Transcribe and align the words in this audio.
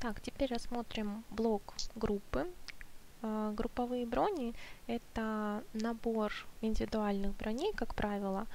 Так, 0.00 0.20
теперь 0.20 0.52
рассмотрим 0.52 1.24
блок 1.30 1.74
группы. 1.96 2.46
А, 3.20 3.52
групповые 3.52 4.06
брони– 4.06 4.54
это 4.86 5.64
набор 5.72 6.32
индивидуальных 6.60 7.34
броней, 7.36 7.72
как 7.72 7.96
правило, 7.96 8.46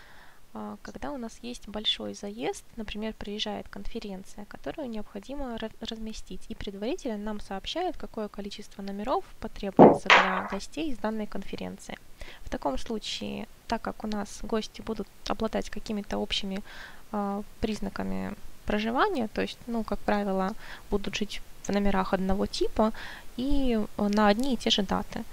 а, 0.53 0.77
когда 0.81 1.11
у 1.11 1.17
нас 1.17 1.39
есть 1.41 1.67
большой 1.67 2.13
заезд, 2.13 2.63
например, 2.77 3.13
приезжает 3.13 3.67
конференция, 3.67 4.45
которую 4.45 4.89
необходимо 4.89 5.57
разместить, 5.81 6.45
и 6.47 6.55
предварительно 6.55 7.17
нам 7.17 7.41
сообщают, 7.41 7.97
какое 7.97 8.29
количество 8.29 8.81
номеров 8.81 9.25
потребуется 9.41 10.07
для 10.07 10.47
гостей 10.49 10.91
из 10.91 10.97
данной 10.97 11.27
конференции. 11.27 11.97
В 12.41 12.49
таком 12.49 12.77
случае, 12.77 13.49
так 13.67 13.81
как 13.81 14.05
у 14.05 14.07
нас 14.07 14.39
гости 14.43 14.81
будут 14.81 15.09
обладать 15.27 15.69
какими-то 15.69 16.17
общими 16.17 16.63
э, 17.11 17.43
признаками 17.59 18.33
проживания, 18.65 19.27
то 19.33 19.41
есть, 19.41 19.57
ну, 19.67 19.83
как 19.83 19.99
правило, 19.99 20.53
будут 20.89 21.15
жить 21.15 21.41
в 21.63 21.69
номерах 21.69 22.13
одного 22.13 22.45
типа 22.45 22.91
и 23.37 23.79
э, 23.97 24.07
на 24.07 24.27
одни 24.27 24.53
и 24.53 24.57
те 24.57 24.69
же 24.69 24.83
даты. 24.83 25.23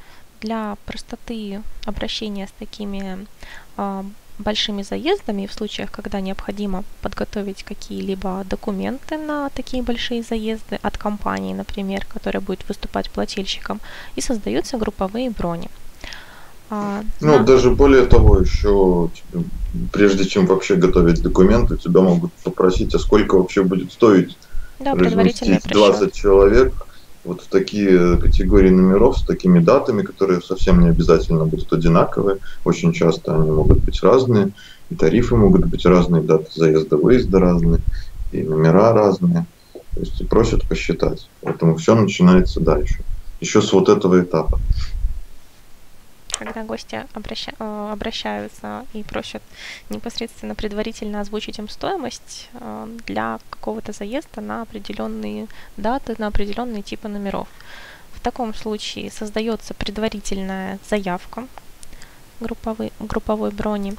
Для 0.41 0.77
простоты 0.87 1.63
обращения 1.87 2.47
с 2.47 2.53
такими 2.53 3.27
э, 3.77 4.05
большими 4.39 4.83
заездами, 4.83 5.47
в 5.47 5.53
случаях, 5.53 5.91
когда 5.91 6.21
необходимо 6.21 6.85
подготовить 7.03 7.63
какие-либо 7.63 8.45
документы 8.45 9.19
на 9.19 9.49
такие 9.51 9.83
большие 9.83 10.23
заезды 10.23 10.79
от 10.83 10.99
компании, 10.99 11.55
например, 11.55 12.07
которая 12.07 12.41
будет 12.41 12.69
выступать 12.69 13.11
плательщиком, 13.11 13.81
и 14.17 14.21
создаются 14.21 14.79
групповые 14.79 15.31
брони. 15.31 15.69
А, 16.71 17.03
ну, 17.21 17.39
на... 17.39 17.45
даже 17.45 17.71
более 17.71 18.07
того, 18.07 18.39
еще 18.39 19.11
прежде 19.93 20.25
чем 20.25 20.47
вообще 20.47 20.77
готовить 20.77 21.21
документы, 21.21 21.77
тебя 21.77 22.01
могут 22.01 22.33
попросить, 22.45 22.95
а 22.95 22.99
сколько 22.99 23.37
вообще 23.37 23.65
будет 23.65 23.93
стоить 23.93 24.39
да, 24.79 24.95
разместить 24.95 25.63
20 25.69 26.13
человек 26.13 26.73
вот 27.25 27.43
в 27.43 27.49
такие 27.49 28.17
категории 28.17 28.71
номеров 28.71 29.19
с 29.19 29.23
такими 29.23 29.59
датами, 29.59 30.03
которые 30.03 30.41
совсем 30.41 30.81
не 30.81 30.89
обязательно 30.89 31.45
будут 31.45 31.73
одинаковые. 31.73 32.39
Очень 32.65 32.93
часто 32.93 33.35
они 33.35 33.51
могут 33.51 33.83
быть 33.83 34.03
разные, 34.03 34.53
и 34.89 34.95
тарифы 34.95 35.37
могут 35.37 35.67
быть 35.67 35.85
разные, 35.85 36.23
даты 36.23 36.51
заезда, 36.55 36.97
выезда 36.97 37.41
разные, 37.41 37.81
и 38.33 38.43
номера 38.43 38.93
разные. 38.93 39.45
То 39.95 40.01
есть 40.01 40.21
и 40.21 40.25
просят 40.25 40.67
посчитать. 40.67 41.29
Поэтому 41.43 41.77
все 41.77 41.95
начинается 41.95 42.61
дальше. 42.61 43.03
Еще 43.41 43.61
с 43.61 43.73
вот 43.73 43.89
этого 43.89 44.21
этапа 44.21 44.59
когда 46.41 46.65
гости 46.65 47.07
обраща, 47.13 47.53
э, 47.59 47.91
обращаются 47.93 48.87
и 48.95 49.03
просят 49.03 49.43
непосредственно 49.91 50.55
предварительно 50.55 51.21
озвучить 51.21 51.59
им 51.59 51.69
стоимость 51.69 52.49
э, 52.55 52.97
для 53.07 53.39
какого-то 53.51 53.93
заезда 53.93 54.41
на 54.41 54.63
определенные 54.63 55.49
даты, 55.77 56.15
на 56.19 56.29
определенные 56.29 56.83
типы 56.83 57.09
номеров. 57.09 57.47
В 58.15 58.21
таком 58.21 58.55
случае 58.55 59.11
создается 59.11 59.75
предварительная 59.75 60.79
заявка 60.89 61.47
групповой, 62.41 62.91
групповой 62.99 63.51
брони. 63.51 63.97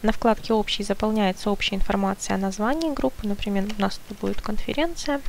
На 0.00 0.12
вкладке 0.12 0.54
«Общий» 0.54 0.84
заполняется 0.84 1.50
общая 1.50 1.76
информация 1.76 2.36
о 2.36 2.38
названии 2.38 2.92
группы. 2.92 3.28
Например, 3.28 3.64
у 3.78 3.80
нас 3.80 4.00
тут 4.08 4.18
будет 4.18 4.40
конференция. 4.40 5.20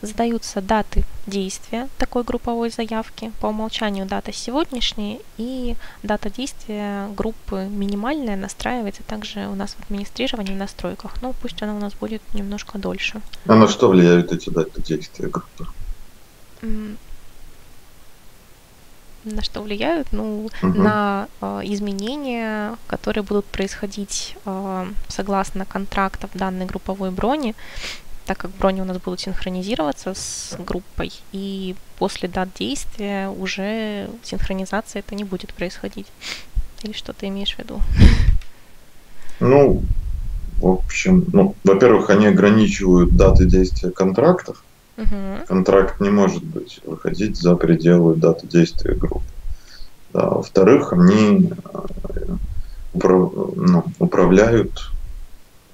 Задаются 0.00 0.60
даты 0.60 1.04
действия 1.26 1.88
такой 1.98 2.22
групповой 2.22 2.70
заявки. 2.70 3.32
По 3.40 3.46
умолчанию 3.46 4.06
дата 4.06 4.32
сегодняшняя 4.32 5.18
и 5.38 5.74
дата 6.04 6.30
действия 6.30 7.08
группы 7.16 7.66
минимальная 7.68 8.36
настраивается 8.36 9.02
также 9.02 9.48
у 9.48 9.56
нас 9.56 9.74
в 9.74 9.82
администрировании 9.82 10.54
в 10.54 10.56
настройках. 10.56 11.20
Но 11.20 11.32
пусть 11.32 11.60
она 11.62 11.74
у 11.74 11.80
нас 11.80 11.94
будет 11.94 12.22
немножко 12.32 12.78
дольше. 12.78 13.20
А 13.46 13.56
на 13.56 13.66
что 13.66 13.88
влияют 13.88 14.32
эти 14.32 14.50
даты 14.50 14.80
действия 14.82 15.28
группы? 15.28 15.66
на 19.24 19.42
что 19.42 19.62
влияют? 19.62 20.08
Ну, 20.12 20.50
угу. 20.62 20.78
на 20.78 21.28
э, 21.40 21.60
изменения, 21.64 22.76
которые 22.86 23.24
будут 23.24 23.44
происходить 23.46 24.36
э, 24.44 24.86
согласно 25.08 25.64
контрактов 25.64 26.30
данной 26.34 26.66
групповой 26.66 27.10
брони 27.10 27.54
так 28.28 28.36
как 28.36 28.50
брони 28.50 28.82
у 28.82 28.84
нас 28.84 28.98
будут 28.98 29.20
синхронизироваться 29.20 30.12
с 30.12 30.54
группой, 30.58 31.10
и 31.32 31.74
после 31.98 32.28
дат 32.28 32.50
действия 32.58 33.30
уже 33.30 34.10
синхронизация 34.22 35.00
это 35.00 35.14
не 35.14 35.24
будет 35.24 35.54
происходить. 35.54 36.06
Или 36.82 36.92
что 36.92 37.14
ты 37.14 37.28
имеешь 37.28 37.54
в 37.54 37.58
виду? 37.58 37.80
Ну, 39.40 39.82
в 40.60 40.66
общем, 40.66 41.24
ну, 41.32 41.54
во-первых, 41.64 42.10
они 42.10 42.26
ограничивают 42.26 43.16
даты 43.16 43.46
действия 43.46 43.90
контрактов. 43.90 44.62
Угу. 44.98 45.46
Контракт 45.46 46.00
не 46.00 46.10
может 46.10 46.44
быть 46.44 46.80
выходить 46.84 47.36
за 47.36 47.56
пределы 47.56 48.14
даты 48.14 48.46
действия 48.46 48.94
группы. 48.94 49.24
Да, 50.12 50.28
во-вторых, 50.28 50.92
они 50.92 51.50
э, 51.50 52.36
управ, 52.92 53.32
ну, 53.56 53.84
управляют 53.98 54.90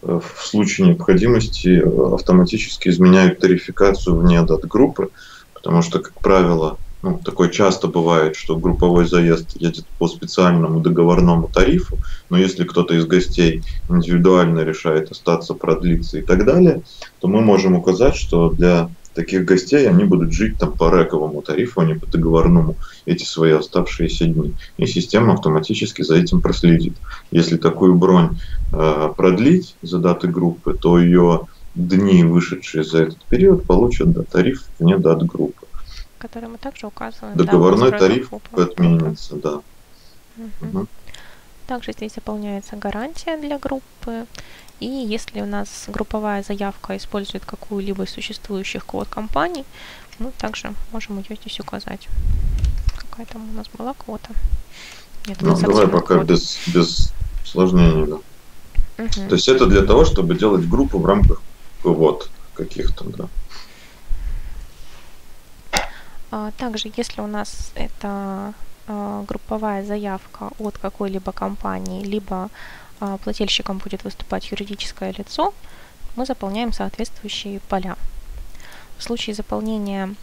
в 0.05 0.47
случае 0.47 0.89
необходимости 0.89 1.83
автоматически 2.15 2.89
изменяют 2.89 3.41
тарификацию 3.41 4.17
вне 4.17 4.43
дат-группы, 4.43 5.11
потому 5.55 5.83
что, 5.83 6.01
как 6.01 6.21
правило, 6.21 6.79
ну, 7.03 7.19
такое 7.19 7.51
часто 7.51 7.89
бывает, 7.89 8.35
что 8.35 8.57
групповой 8.57 9.07
заезд 9.07 9.51
едет 9.57 9.85
по 9.99 10.09
специальному 10.09 10.81
договорному 10.81 11.49
тарифу, 11.49 11.99
но 12.31 12.39
если 12.39 12.65
кто-то 12.65 12.95
из 12.95 13.07
гостей 13.07 13.63
индивидуально 13.89 14.61
решает 14.61 15.11
остаться, 15.11 15.55
продлиться 15.55 16.19
и 16.19 16.23
так 16.23 16.47
далее, 16.47 16.83
то 17.21 17.29
мы 17.29 17.43
можем 17.43 17.75
указать, 17.75 18.17
что 18.17 18.51
для 18.51 18.91
таких 19.15 19.45
гостей, 19.45 19.89
они 19.89 20.05
будут 20.05 20.33
жить 20.33 20.59
там 20.59 20.73
по 20.73 20.91
рековому 20.91 21.43
тарифу, 21.43 21.81
а 21.81 21.85
не 21.85 21.95
по 21.95 22.07
договорному 22.07 22.77
эти 23.07 23.25
свои 23.25 23.53
оставшиеся 23.53 24.27
дни. 24.27 24.55
И 24.77 24.87
система 24.87 25.35
автоматически 25.35 26.03
за 26.03 26.17
этим 26.17 26.41
проследит. 26.41 26.97
Если 27.31 27.57
такую 27.57 27.95
бронь 27.95 28.39
э, 28.73 29.13
продлить 29.17 29.77
за 29.83 29.99
даты 29.99 30.29
группы, 30.29 30.75
то 30.75 30.99
ее 30.99 31.47
дни, 31.75 32.25
вышедшие 32.25 32.85
за 32.85 33.05
этот 33.05 33.25
период, 33.25 33.65
получат 33.65 34.13
да, 34.13 34.23
тариф 34.23 34.65
вне 34.79 34.99
дат 34.99 35.25
группы. 35.25 35.67
Который 36.19 36.49
мы 36.49 36.59
также 36.59 36.87
указываем. 36.87 37.37
Договорной 37.37 37.91
да, 37.91 37.99
тариф 37.99 38.31
отменится, 38.53 39.37
да. 39.37 39.61
Угу. 40.37 40.79
Угу. 40.79 40.87
Также 41.67 41.93
здесь 41.93 42.15
заполняется 42.15 42.77
гарантия 42.77 43.37
для 43.37 43.59
группы. 43.59 44.27
И 44.81 44.87
если 44.87 45.41
у 45.41 45.47
нас 45.47 45.85
групповая 45.89 46.43
заявка 46.43 46.97
использует 46.97 47.45
какую-либо 47.45 48.05
из 48.05 48.11
существующих 48.11 48.85
код 48.85 49.09
компаний, 49.09 49.65
мы 50.19 50.31
также 50.33 50.75
можем 50.93 51.19
ее 51.19 51.37
здесь 51.37 51.61
указать. 51.61 52.09
Какая 52.97 53.27
там 53.27 53.49
у 53.51 53.53
нас 53.53 53.67
была 53.69 53.95
квота? 53.95 54.31
Нет, 55.27 55.39
ну, 55.41 55.59
давай 55.59 55.89
пока 55.89 56.23
без, 56.23 56.59
без 56.67 57.13
усложнений, 57.45 58.07
да. 58.07 58.17
Угу. 59.05 59.29
То 59.29 59.35
есть 59.35 59.49
это 59.49 59.67
для 59.67 59.83
того, 59.83 60.05
чтобы 60.05 60.35
делать 60.35 60.69
группу 60.69 60.99
в 60.99 61.07
рамках 61.07 61.41
вот 61.83 62.31
каких-то, 62.55 63.05
да. 63.05 63.29
А, 66.31 66.51
также, 66.59 66.93
если 66.97 67.21
у 67.21 67.27
нас 67.27 67.73
это 67.75 68.53
групповая 68.87 69.84
заявка 69.84 70.50
от 70.59 70.78
какой-либо 70.78 71.33
компании, 71.33 72.05
либо 72.05 72.50
а, 73.00 73.19
плательщиком 73.19 73.78
будет 73.78 74.05
выступать 74.05 74.50
юридическое 74.50 75.12
лицо, 75.12 75.55
мы 76.17 76.27
заполняем 76.27 76.72
соответствующие 76.72 77.61
поля. 77.61 77.97
В 78.99 79.03
случае 79.03 79.34
заполнения 79.34 80.15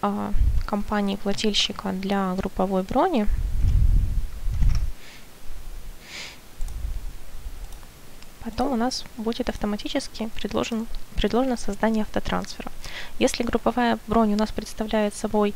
а, 0.00 0.32
компании 0.66 1.16
плательщика 1.16 1.92
для 1.92 2.34
групповой 2.34 2.82
брони 2.82 3.26
потом 8.42 8.72
у 8.72 8.76
нас 8.76 9.04
будет 9.16 9.48
автоматически 9.48 10.28
предложен, 10.34 10.86
предложено 11.14 11.56
создание 11.56 12.02
автотрансфера. 12.02 12.72
Если 13.18 13.42
групповая 13.42 13.98
бронь 14.06 14.32
у 14.32 14.36
нас 14.36 14.50
представляет 14.50 15.14
собой 15.14 15.54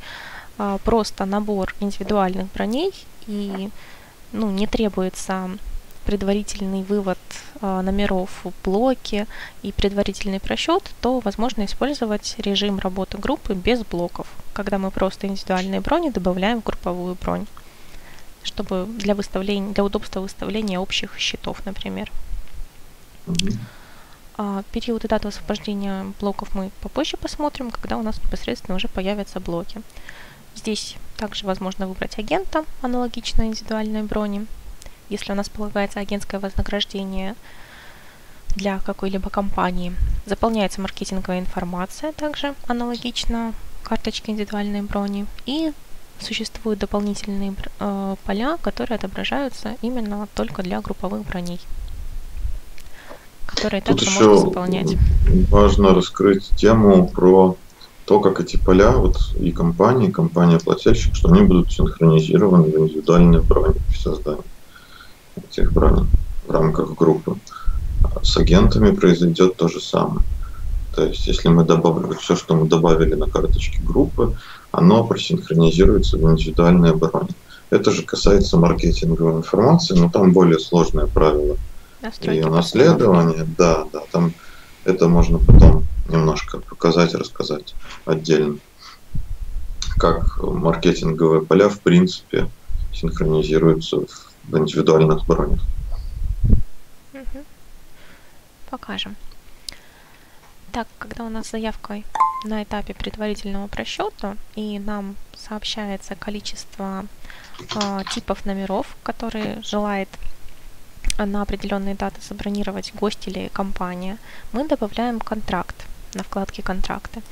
а, 0.64 0.78
просто 0.78 1.24
набор 1.24 1.74
индивидуальных 1.80 2.46
броней 2.52 2.94
и 3.26 3.68
ну, 4.30 4.48
не 4.52 4.68
требуется 4.68 5.50
предварительный 6.04 6.84
вывод 6.84 7.18
э, 7.60 7.80
номеров 7.80 8.30
в 8.44 8.52
блоке 8.64 9.26
и 9.62 9.72
предварительный 9.72 10.38
просчет, 10.38 10.92
то 11.00 11.18
возможно 11.18 11.64
использовать 11.64 12.36
режим 12.38 12.78
работы 12.78 13.18
группы 13.18 13.54
без 13.54 13.80
блоков, 13.80 14.28
когда 14.52 14.78
мы 14.78 14.92
просто 14.92 15.26
индивидуальные 15.26 15.80
брони 15.80 16.10
добавляем 16.10 16.60
в 16.60 16.64
групповую 16.64 17.16
бронь, 17.20 17.46
чтобы 18.44 18.86
для, 18.86 19.16
выставления, 19.16 19.74
для 19.74 19.82
удобства 19.82 20.20
выставления 20.20 20.78
общих 20.78 21.18
счетов, 21.18 21.66
например. 21.66 22.12
Mm-hmm. 23.26 23.58
А, 24.36 24.62
период 24.70 25.04
и 25.04 25.08
дату 25.08 25.26
освобождения 25.26 26.06
блоков 26.20 26.54
мы 26.54 26.70
попозже 26.82 27.16
посмотрим, 27.16 27.72
когда 27.72 27.96
у 27.96 28.02
нас 28.02 28.22
непосредственно 28.22 28.76
уже 28.76 28.86
появятся 28.86 29.40
блоки. 29.40 29.82
Здесь 30.54 30.96
также 31.16 31.46
возможно 31.46 31.86
выбрать 31.86 32.18
агента, 32.18 32.64
аналогично 32.80 33.42
индивидуальной 33.42 34.02
брони. 34.02 34.46
Если 35.08 35.32
у 35.32 35.34
нас 35.34 35.48
полагается 35.48 36.00
агентское 36.00 36.40
вознаграждение, 36.40 37.34
для 38.56 38.78
какой-либо 38.80 39.30
компании. 39.30 39.94
Заполняется 40.26 40.80
маркетинговая 40.80 41.40
информация 41.40 42.12
также 42.12 42.54
аналогично 42.66 43.54
карточке 43.82 44.32
индивидуальной 44.32 44.82
брони. 44.82 45.26
И 45.46 45.72
существуют 46.20 46.78
дополнительные 46.78 47.54
э, 47.80 48.16
поля, 48.24 48.56
которые 48.58 48.96
отображаются 48.96 49.76
именно 49.82 50.28
только 50.34 50.62
для 50.62 50.80
групповых 50.80 51.26
броней, 51.26 51.60
которые 53.46 53.82
Тут 53.82 53.98
также 53.98 54.10
можно 54.10 54.38
заполнять. 54.38 54.96
Важно 55.50 55.94
раскрыть 55.94 56.48
тему 56.50 57.08
про 57.08 57.56
то, 58.12 58.20
как 58.20 58.40
эти 58.40 58.58
поля, 58.58 58.90
вот 58.90 59.16
и 59.40 59.52
компании, 59.52 60.10
компания-плательщик, 60.10 61.14
что 61.14 61.30
они 61.30 61.40
будут 61.44 61.72
синхронизированы 61.72 62.64
в 62.64 62.78
индивидуальной 62.78 63.40
броне 63.40 63.80
при 63.88 63.96
создании 63.96 64.42
этих 65.34 65.72
броней 65.72 66.04
в 66.46 66.50
рамках 66.50 66.94
группы. 66.94 67.36
С 68.22 68.36
агентами 68.36 68.94
произойдет 68.94 69.56
то 69.56 69.68
же 69.68 69.80
самое. 69.80 70.20
То 70.94 71.06
есть, 71.06 71.26
если 71.26 71.48
мы 71.48 71.64
добавим 71.64 72.14
все, 72.16 72.36
что 72.36 72.54
мы 72.54 72.68
добавили 72.68 73.14
на 73.14 73.30
карточке 73.30 73.80
группы, 73.82 74.36
оно 74.72 75.04
просинхронизируется 75.04 76.18
в 76.18 76.30
индивидуальной 76.30 76.90
обороне. 76.90 77.30
Это 77.70 77.90
же 77.92 78.02
касается 78.02 78.58
маркетинговой 78.58 79.38
информации, 79.38 79.94
но 79.94 80.10
там 80.10 80.34
более 80.34 80.58
сложные 80.58 81.06
правила 81.06 81.56
Настройки 82.02 82.40
ее 82.40 82.50
наследования. 82.50 83.48
Да, 83.56 83.86
да, 83.90 84.02
там 84.12 84.34
это 84.84 85.08
можно 85.08 85.38
потом 85.38 85.86
немножко 86.12 86.58
показать, 86.58 87.14
рассказать 87.14 87.74
отдельно. 88.04 88.58
Как 89.98 90.38
маркетинговые 90.42 91.42
поля, 91.42 91.68
в 91.68 91.80
принципе, 91.80 92.48
синхронизируются 92.92 93.98
в 94.44 94.56
индивидуальных 94.56 95.26
бронях. 95.26 95.60
Покажем. 98.70 99.16
Так, 100.72 100.88
когда 100.98 101.24
у 101.24 101.28
нас 101.28 101.50
заявка 101.50 102.02
на 102.44 102.62
этапе 102.62 102.94
предварительного 102.94 103.68
просчета 103.68 104.36
и 104.54 104.78
нам 104.78 105.16
сообщается 105.36 106.14
количество 106.14 107.04
э, 107.60 108.00
типов 108.14 108.46
номеров, 108.46 108.96
которые 109.02 109.60
желает 109.62 110.08
на 111.18 111.42
определенные 111.42 111.94
даты 111.94 112.20
забронировать 112.26 112.94
гость 112.94 113.28
или 113.28 113.48
компания, 113.52 114.18
мы 114.52 114.66
добавляем 114.66 115.20
контракт 115.20 115.76
на 116.14 116.22
вкладке 116.22 116.62
«Контракты». 116.62 117.22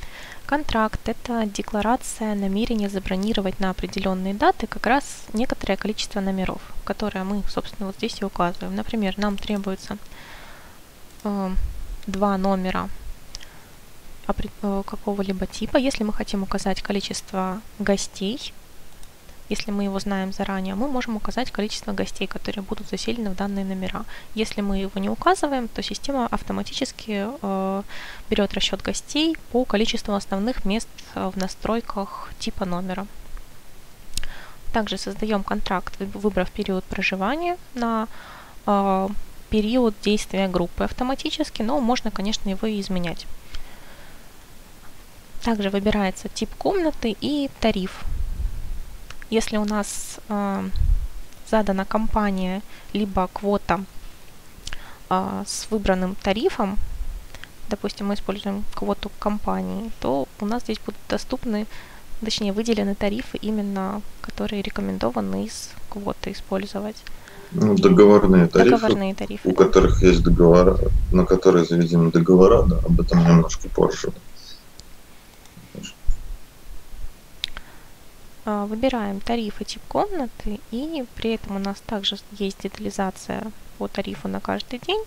Контракт– 0.45 0.99
это 1.07 1.45
декларация 1.45 2.35
намерения 2.35 2.89
забронировать 2.89 3.59
на 3.59 3.69
определенные 3.69 4.33
даты 4.33 4.67
как 4.67 4.85
раз 4.85 5.23
некоторое 5.33 5.77
количество 5.77 6.19
номеров, 6.19 6.61
которые 6.83 7.23
мы, 7.23 7.43
собственно, 7.49 7.87
вот 7.87 7.95
здесь 7.95 8.21
и 8.21 8.25
указываем. 8.25 8.75
Например, 8.75 9.13
нам 9.17 9.37
требуется 9.37 9.97
э, 11.23 11.51
два 12.07 12.37
номера 12.37 12.89
Э, 14.61 14.83
какого-либо 14.85 15.45
типа. 15.45 15.77
Если 15.77 16.03
мы 16.03 16.13
хотим 16.13 16.43
указать 16.43 16.81
количество 16.81 17.61
гостей, 17.79 18.53
если 19.51 19.71
мы 19.71 19.83
его 19.83 19.99
знаем 19.99 20.31
заранее, 20.31 20.75
мы 20.75 20.87
можем 20.87 21.17
указать 21.17 21.51
количество 21.51 21.91
гостей, 21.91 22.25
которые 22.25 22.63
будут 22.63 22.87
заселены 22.87 23.29
в 23.29 23.35
данные 23.35 23.65
номера. 23.65 24.05
Если 24.33 24.61
мы 24.61 24.77
его 24.77 24.99
не 24.99 25.09
указываем, 25.09 25.67
то 25.67 25.83
система 25.83 26.27
автоматически 26.27 27.27
э, 27.41 27.83
берет 28.29 28.53
расчет 28.53 28.81
гостей 28.81 29.35
по 29.51 29.65
количеству 29.65 30.13
основных 30.13 30.63
мест 30.63 30.87
э, 31.15 31.29
в 31.33 31.37
настройках 31.37 32.31
типа 32.39 32.63
номера. 32.65 33.07
Также 34.71 34.97
создаем 34.97 35.43
контракт, 35.43 35.99
выбрав 35.99 36.49
период 36.49 36.85
проживания 36.85 37.57
на 37.73 38.07
э, 38.65 39.09
период 39.49 39.95
действия 40.01 40.47
группы 40.47 40.85
автоматически, 40.85 41.61
но 41.61 41.81
можно, 41.81 42.09
конечно, 42.09 42.49
его 42.49 42.67
и 42.67 42.79
изменять. 42.79 43.27
Также 45.43 45.69
выбирается 45.69 46.29
тип 46.29 46.55
комнаты 46.55 47.17
и 47.19 47.49
тариф. 47.59 48.05
Если 49.31 49.55
у 49.55 49.63
нас 49.63 50.19
э, 50.27 50.63
задана 51.49 51.85
компания 51.85 52.61
либо 52.91 53.29
квота 53.31 53.85
э, 55.09 55.43
с 55.47 55.67
выбранным 55.71 56.15
тарифом, 56.15 56.77
допустим, 57.69 58.07
мы 58.07 58.15
используем 58.15 58.65
квоту 58.75 59.09
компании, 59.19 59.89
то 60.01 60.27
у 60.41 60.45
нас 60.45 60.63
здесь 60.63 60.79
будут 60.85 60.99
доступны, 61.07 61.65
точнее, 62.19 62.51
выделены 62.51 62.93
тарифы 62.93 63.37
именно, 63.37 64.01
которые 64.19 64.61
рекомендованы 64.61 65.45
из 65.45 65.69
квоты 65.89 66.33
использовать. 66.33 66.97
Ну, 67.53 67.77
договорные 67.77 68.47
тарифы, 68.47 68.71
договорные 68.71 69.15
тарифы 69.15 69.47
у 69.47 69.53
да. 69.53 69.63
которых 69.63 70.03
есть 70.03 70.23
договора, 70.23 70.77
на 71.13 71.25
которые 71.25 71.63
заведены 71.63 72.11
договора, 72.11 72.63
да, 72.63 72.79
об 72.79 72.99
этом 72.99 73.25
немножко 73.25 73.69
позже. 73.69 74.09
А, 74.09 74.30
выбираем 78.45 79.19
тариф 79.19 79.61
и 79.61 79.65
тип 79.65 79.81
комнаты, 79.87 80.59
и 80.71 81.05
при 81.15 81.35
этом 81.35 81.57
у 81.57 81.59
нас 81.59 81.81
также 81.85 82.17
есть 82.31 82.63
детализация 82.63 83.51
по 83.77 83.87
тарифу 83.87 84.27
на 84.27 84.39
каждый 84.39 84.79
день. 84.79 85.03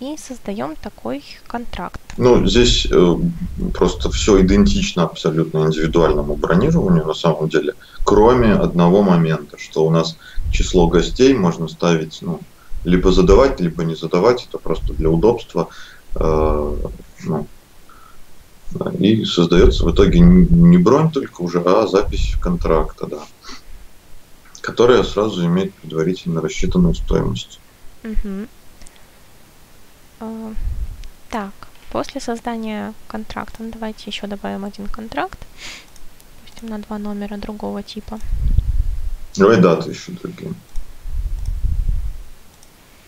И 0.00 0.16
создаем 0.16 0.76
такой 0.76 1.22
контракт. 1.46 2.00
Ну, 2.16 2.46
здесь 2.46 2.86
э, 2.90 3.16
просто 3.74 4.10
все 4.10 4.40
идентично 4.40 5.02
абсолютно 5.02 5.66
индивидуальному 5.66 6.36
бронированию 6.36 7.04
на 7.04 7.12
самом 7.12 7.50
деле, 7.50 7.74
кроме 8.04 8.54
одного 8.54 9.02
момента, 9.02 9.58
что 9.58 9.84
у 9.84 9.90
нас 9.90 10.16
число 10.50 10.86
гостей 10.86 11.34
можно 11.34 11.68
ставить, 11.68 12.18
ну, 12.22 12.40
либо 12.84 13.12
задавать, 13.12 13.60
либо 13.60 13.84
не 13.84 13.94
задавать, 13.94 14.46
это 14.48 14.56
просто 14.56 14.94
для 14.94 15.10
удобства. 15.10 15.68
Э, 16.14 16.76
ну, 17.24 17.46
и 18.98 19.24
создается 19.24 19.84
в 19.84 19.92
итоге 19.92 20.20
не 20.20 20.78
бронь 20.78 21.10
только 21.10 21.42
уже, 21.42 21.60
а 21.60 21.86
запись 21.86 22.36
контракта, 22.40 23.06
да, 23.06 23.26
которая 24.60 25.02
сразу 25.02 25.44
имеет 25.46 25.74
предварительно 25.74 26.40
рассчитанную 26.40 26.94
стоимость. 26.94 27.60
Угу. 28.04 28.46
Так, 31.30 31.52
после 31.92 32.20
создания 32.20 32.94
контракта, 33.08 33.62
ну, 33.62 33.70
давайте 33.72 34.04
еще 34.06 34.26
добавим 34.26 34.64
один 34.64 34.86
контракт, 34.86 35.38
допустим, 36.44 36.68
на 36.68 36.78
два 36.78 36.98
номера 36.98 37.36
другого 37.36 37.82
типа. 37.82 38.18
Давай 39.36 39.60
даты 39.60 39.90
еще 39.90 40.12
другие. 40.12 40.52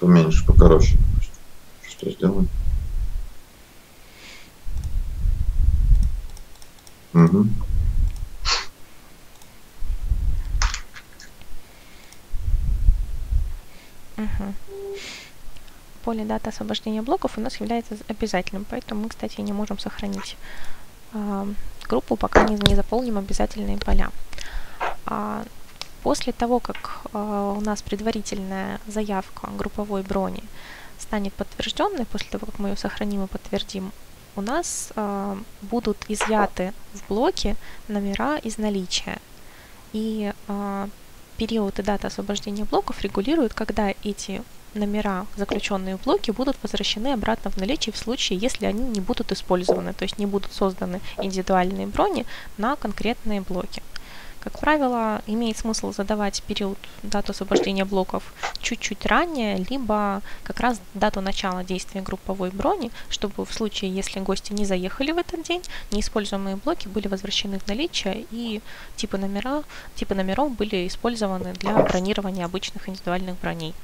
Поменьше, 0.00 0.44
покороче. 0.46 0.96
Что 1.88 2.10
сделаем? 2.10 2.48
Угу. 7.14 7.46
Угу. 14.16 14.54
Поле 16.04 16.24
дата 16.24 16.50
освобождения 16.50 17.02
блоков 17.02 17.38
у 17.38 17.40
нас 17.40 17.56
является 17.60 17.96
обязательным, 18.08 18.64
поэтому 18.68 19.02
мы, 19.02 19.08
кстати, 19.08 19.40
не 19.40 19.52
можем 19.52 19.78
сохранить 19.78 20.36
э, 21.12 21.46
группу, 21.88 22.16
пока 22.16 22.44
не, 22.44 22.56
не 22.56 22.74
заполним 22.74 23.18
обязательные 23.18 23.78
поля. 23.78 24.10
А 25.06 25.44
после 26.02 26.32
того, 26.32 26.60
как 26.60 27.02
э, 27.12 27.54
у 27.58 27.60
нас 27.60 27.82
предварительная 27.82 28.80
заявка 28.86 29.48
групповой 29.56 30.02
брони 30.02 30.42
станет 30.98 31.34
подтвержденной, 31.34 32.06
после 32.06 32.28
того, 32.30 32.46
как 32.46 32.58
мы 32.58 32.70
ее 32.70 32.76
сохраним 32.76 33.24
и 33.24 33.26
подтвердим, 33.28 33.92
у 34.36 34.40
нас 34.40 34.92
э, 34.94 35.36
будут 35.62 35.98
изъяты 36.08 36.72
в 36.94 37.08
блоке 37.08 37.56
номера 37.88 38.38
из 38.38 38.58
наличия. 38.58 39.18
И 39.92 40.32
э, 40.48 40.88
период 41.36 41.78
и 41.78 41.82
дата 41.82 42.06
освобождения 42.06 42.64
блоков 42.64 43.02
регулируют, 43.02 43.54
когда 43.54 43.92
эти 44.04 44.42
номера, 44.74 45.26
заключенные 45.36 45.98
в 45.98 46.02
блоке, 46.02 46.32
будут 46.32 46.56
возвращены 46.62 47.12
обратно 47.12 47.50
в 47.50 47.56
наличие 47.56 47.92
в 47.92 47.98
случае, 47.98 48.38
если 48.38 48.66
они 48.66 48.82
не 48.82 49.00
будут 49.00 49.32
использованы, 49.32 49.92
то 49.92 50.04
есть 50.04 50.18
не 50.18 50.26
будут 50.26 50.52
созданы 50.52 51.00
индивидуальные 51.18 51.86
брони 51.86 52.24
на 52.56 52.76
конкретные 52.76 53.42
блоки. 53.42 53.82
Как 54.42 54.58
правило, 54.58 55.22
имеет 55.28 55.56
смысл 55.56 55.92
задавать 55.92 56.42
период 56.42 56.76
дату 57.04 57.30
освобождения 57.30 57.84
блоков 57.84 58.34
чуть-чуть 58.60 59.06
ранее, 59.06 59.64
либо 59.70 60.20
как 60.42 60.58
раз 60.58 60.80
дату 60.94 61.20
начала 61.20 61.62
действия 61.62 62.00
групповой 62.00 62.50
брони, 62.50 62.90
чтобы 63.08 63.44
в 63.46 63.52
случае, 63.52 63.94
если 63.94 64.18
гости 64.18 64.52
не 64.52 64.64
заехали 64.64 65.12
в 65.12 65.18
этот 65.18 65.44
день, 65.44 65.62
неиспользуемые 65.92 66.56
блоки 66.56 66.88
были 66.88 67.06
возвращены 67.06 67.60
в 67.60 67.68
наличие 67.68 68.26
и 68.32 68.60
типы, 68.96 69.16
номера, 69.16 69.62
типы 69.94 70.16
номеров 70.16 70.50
были 70.56 70.88
использованы 70.88 71.52
для 71.60 71.78
бронирования 71.78 72.44
обычных 72.44 72.88
индивидуальных 72.88 73.38
броней. 73.40 73.74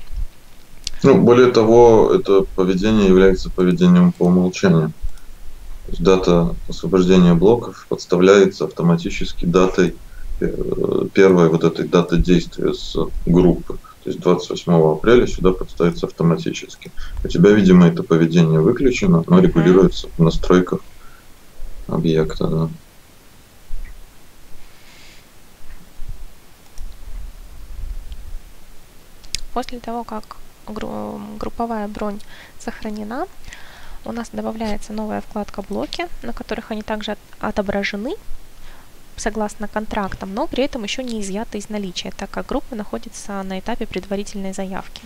Ну, 1.04 1.22
более 1.22 1.52
того, 1.52 2.12
это 2.12 2.42
поведение 2.56 3.06
является 3.06 3.48
поведением 3.48 4.10
по 4.10 4.24
умолчанию. 4.24 4.92
дата 6.00 6.56
освобождения 6.68 7.34
блоков 7.34 7.86
подставляется 7.88 8.64
автоматически 8.64 9.44
датой 9.44 9.94
первой 10.38 11.48
вот 11.48 11.64
этой 11.64 11.86
даты 11.88 12.16
действия 12.16 12.72
с 12.72 12.96
группы. 13.26 13.78
То 14.04 14.10
есть 14.10 14.20
28 14.20 14.72
апреля 14.72 15.26
сюда 15.26 15.52
подставится 15.52 16.06
автоматически. 16.06 16.92
У 17.24 17.28
тебя, 17.28 17.50
видимо, 17.50 17.88
это 17.88 18.02
поведение 18.02 18.60
выключено, 18.60 19.24
но 19.26 19.40
регулируется 19.40 20.08
в 20.16 20.22
настройках 20.22 20.80
объекта. 21.88 22.46
Да. 22.46 22.68
После 29.52 29.80
того, 29.80 30.04
как 30.04 30.36
групповая 30.68 31.88
бронь 31.88 32.20
сохранена, 32.60 33.26
у 34.04 34.12
нас 34.12 34.28
добавляется 34.32 34.92
новая 34.92 35.20
вкладка 35.20 35.62
блоки, 35.68 36.06
на 36.22 36.32
которых 36.32 36.70
они 36.70 36.82
также 36.82 37.16
отображены 37.40 38.14
согласно 39.18 39.68
контрактам, 39.68 40.34
но 40.34 40.46
при 40.46 40.64
этом 40.64 40.84
еще 40.84 41.02
не 41.02 41.20
изъяты 41.20 41.58
из 41.58 41.68
наличия, 41.68 42.12
так 42.16 42.30
как 42.30 42.46
группа 42.46 42.74
находится 42.74 43.42
на 43.42 43.58
этапе 43.58 43.86
предварительной 43.86 44.52
заявки. 44.52 45.02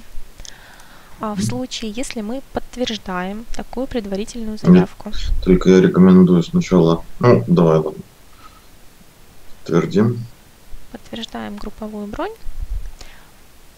А 1.20 1.34
в 1.34 1.42
случае, 1.42 1.92
если 1.92 2.20
мы 2.20 2.42
подтверждаем 2.52 3.44
такую 3.54 3.86
предварительную 3.86 4.58
заявку. 4.58 5.12
Только 5.44 5.70
я 5.70 5.80
рекомендую 5.80 6.42
сначала, 6.42 7.04
ну, 7.20 7.44
давай, 7.46 7.78
ладно, 7.78 8.02
подтвердим. 9.58 10.24
Подтверждаем 10.90 11.56
групповую 11.56 12.06
бронь 12.08 12.34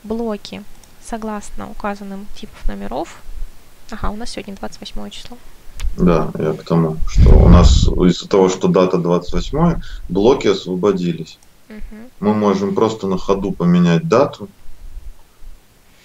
блоки 0.05 0.63
согласно 1.03 1.71
указанным 1.71 2.27
типов 2.35 2.67
номеров. 2.69 3.21
Ага, 3.91 4.11
у 4.11 4.17
нас 4.17 4.31
сегодня 4.31 4.55
28 4.55 5.11
число. 5.11 5.37
Да, 5.97 6.31
я 6.39 6.53
к 6.55 6.65
тому, 6.65 6.97
что 7.07 7.31
у 7.39 7.49
нас 7.49 7.87
из-за 7.87 8.29
того, 8.29 8.49
что 8.49 8.69
дата 8.69 8.99
28, 8.99 9.81
блоки 10.09 10.49
освободились. 10.49 11.39
Угу. 11.69 11.79
Мы 12.21 12.35
можем 12.35 12.75
просто 12.75 13.07
на 13.07 13.19
ходу 13.19 13.53
поменять 13.53 14.09
дату. 14.09 14.49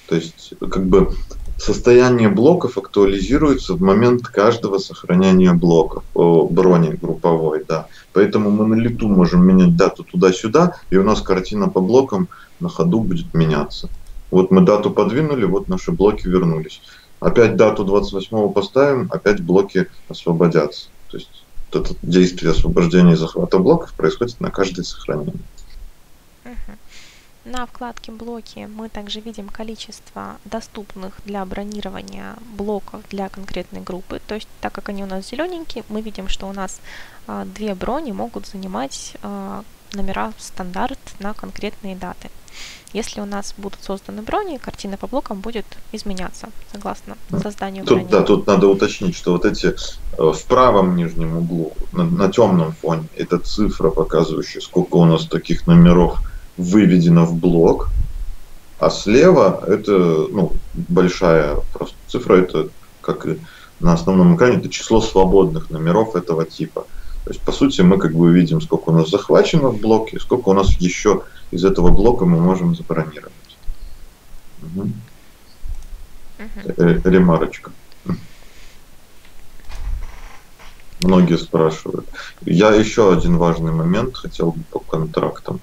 То 0.08 0.16
есть, 0.16 0.54
как 0.60 0.86
бы 0.86 1.12
состояние 1.58 2.30
блоков 2.30 2.78
актуализируется 2.78 3.74
в 3.74 3.82
момент 3.82 4.28
каждого 4.28 4.78
сохранения 4.78 5.54
блоков, 5.54 6.04
о, 6.14 6.48
брони 6.48 6.98
групповой, 7.00 7.64
да. 7.68 7.88
Поэтому 8.14 8.50
мы 8.50 8.66
на 8.66 8.76
лету 8.76 9.08
можем 9.08 9.46
менять 9.46 9.76
дату 9.76 10.04
туда-сюда, 10.04 10.76
и 10.90 10.98
у 10.98 11.04
нас 11.04 11.22
картина 11.22 11.68
по 11.70 11.82
блокам 11.82 12.28
на 12.60 12.70
ходу 12.70 13.02
будет 13.02 13.34
меняться. 13.34 13.90
Вот 14.32 14.52
мы 14.52 14.62
дату 14.62 14.92
подвинули, 14.92 15.46
вот 15.46 15.68
наши 15.68 15.92
блоки 15.92 16.28
вернулись. 16.28 16.82
Опять 17.20 17.56
дату 17.56 17.84
28 17.84 18.54
поставим, 18.54 19.10
опять 19.12 19.42
блоки 19.42 19.90
освободятся. 20.08 20.90
То 21.10 21.18
есть 21.18 21.44
это 21.72 21.96
действие 22.02 22.52
освобождения 22.52 23.14
и 23.14 23.18
захвата 23.18 23.60
блоков 23.60 23.94
происходит 23.94 24.40
на 24.40 24.52
каждое 24.52 24.84
сохранение. 24.84 25.34
На 27.46 27.66
вкладке 27.66 28.12
блоки 28.12 28.70
мы 28.76 28.90
также 28.90 29.22
видим 29.22 29.50
количество 29.50 30.38
доступных 30.46 31.20
для 31.26 31.44
бронирования 31.46 32.36
блоков 32.56 33.02
для 33.10 33.28
конкретной 33.30 33.82
группы. 33.82 34.22
То 34.28 34.36
есть, 34.36 34.48
так 34.62 34.72
как 34.74 34.90
они 34.90 35.04
у 35.04 35.08
нас 35.08 35.30
зелененькие, 35.30 35.84
мы 35.90 36.02
видим, 36.02 36.28
что 36.28 36.48
у 36.48 36.54
нас 36.54 36.80
а, 37.28 37.46
две 37.46 37.74
брони 37.76 38.12
могут 38.12 38.46
занимать 38.46 39.16
а, 39.24 39.64
номера 39.94 40.34
стандарт 40.38 41.00
на 41.20 41.34
конкретные 41.34 41.96
даты. 41.96 42.30
Если 42.92 43.22
у 43.22 43.26
нас 43.26 43.54
будут 43.58 43.80
созданы 43.84 44.22
брони, 44.22 44.58
картина 44.58 44.98
по 44.98 45.08
блокам 45.08 45.42
будет 45.42 45.66
изменяться 45.92 46.50
согласно 46.72 47.18
созданию 47.42 47.86
тут, 47.86 47.98
брони. 48.00 48.12
Да, 48.12 48.24
тут 48.24 48.48
надо 48.48 48.68
уточнить, 48.68 49.16
что 49.16 49.34
вот 49.34 49.46
эти 49.46 49.68
э, 49.68 49.74
в 50.18 50.44
правом 50.46 50.96
нижнем 50.96 51.38
углу, 51.38 51.74
на, 51.92 52.04
на 52.04 52.32
темном 52.32 52.74
фоне, 52.74 53.06
это 53.16 53.38
цифра, 53.38 53.90
показывающая, 53.92 54.62
сколько 54.62 54.96
у 54.96 55.06
нас 55.06 55.28
таких 55.28 55.68
номеров 55.68 56.20
выведено 56.58 57.26
в 57.26 57.36
блок, 57.36 57.90
а 58.80 58.90
слева 58.90 59.64
это 59.68 59.92
ну, 59.92 60.54
большая 60.74 61.58
просто 61.74 61.96
цифра, 62.08 62.36
это 62.38 62.70
как 63.02 63.26
и 63.28 63.40
на 63.80 63.94
основном 63.94 64.36
экране, 64.36 64.58
это 64.58 64.70
число 64.70 65.02
свободных 65.02 65.70
номеров 65.70 66.16
этого 66.16 66.46
типа. 66.46 66.86
То 67.26 67.32
есть, 67.32 67.42
по 67.42 67.52
сути, 67.52 67.82
мы 67.82 67.98
как 67.98 68.14
бы 68.14 68.32
видим, 68.32 68.62
сколько 68.62 68.90
у 68.90 68.94
нас 68.94 69.10
захвачено 69.10 69.70
в 69.70 69.80
блоке, 69.80 70.20
сколько 70.20 70.50
у 70.50 70.54
нас 70.54 70.74
еще 70.80 71.24
из 71.52 71.66
этого 71.66 71.90
блока 71.90 72.26
мы 72.26 72.40
можем 72.40 72.76
забронировать. 72.76 73.34
Угу. 74.64 74.90
Угу. 76.40 77.10
Ремарочка. 77.10 77.72
Многие 81.02 81.38
спрашивают. 81.38 82.08
Я 82.42 82.72
еще 82.72 83.14
один 83.14 83.38
важный 83.38 83.72
момент 83.72 84.18
хотел 84.18 84.52
бы 84.52 84.64
по 84.64 84.80
контрактам 84.80 85.62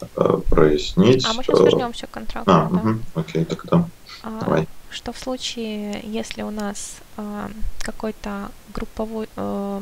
э, 0.00 0.38
прояснить. 0.50 1.24
А 1.24 1.32
мы 1.32 1.42
сейчас 1.42 1.60
вернемся 1.60 2.06
к 2.06 2.10
контракту. 2.10 2.50
А, 2.50 2.68
да. 2.70 2.76
угу, 2.76 2.98
окей, 3.14 3.44
тогда 3.44 3.88
а, 4.22 4.40
давай. 4.40 4.68
Что 4.90 5.12
в 5.12 5.18
случае, 5.18 6.00
если 6.04 6.42
у 6.42 6.50
нас 6.50 6.96
э, 7.16 7.48
какой-то 7.80 8.50
групповой 8.74 9.28
э, 9.36 9.80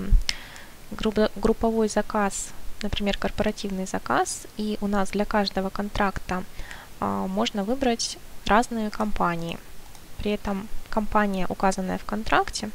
групповой 0.92 1.88
заказ, 1.88 2.48
например, 2.82 3.16
корпоративный 3.18 3.86
заказ, 3.86 4.46
и 4.56 4.78
у 4.80 4.86
нас 4.86 5.10
для 5.10 5.24
каждого 5.24 5.70
контракта 5.70 6.44
а, 7.00 7.26
можно 7.26 7.64
выбрать 7.64 8.18
разные 8.46 8.90
компании. 8.90 9.58
При 10.18 10.32
этом 10.32 10.68
компания, 10.90 11.46
указанная 11.48 11.98
в 11.98 12.04
контракте, 12.04 12.70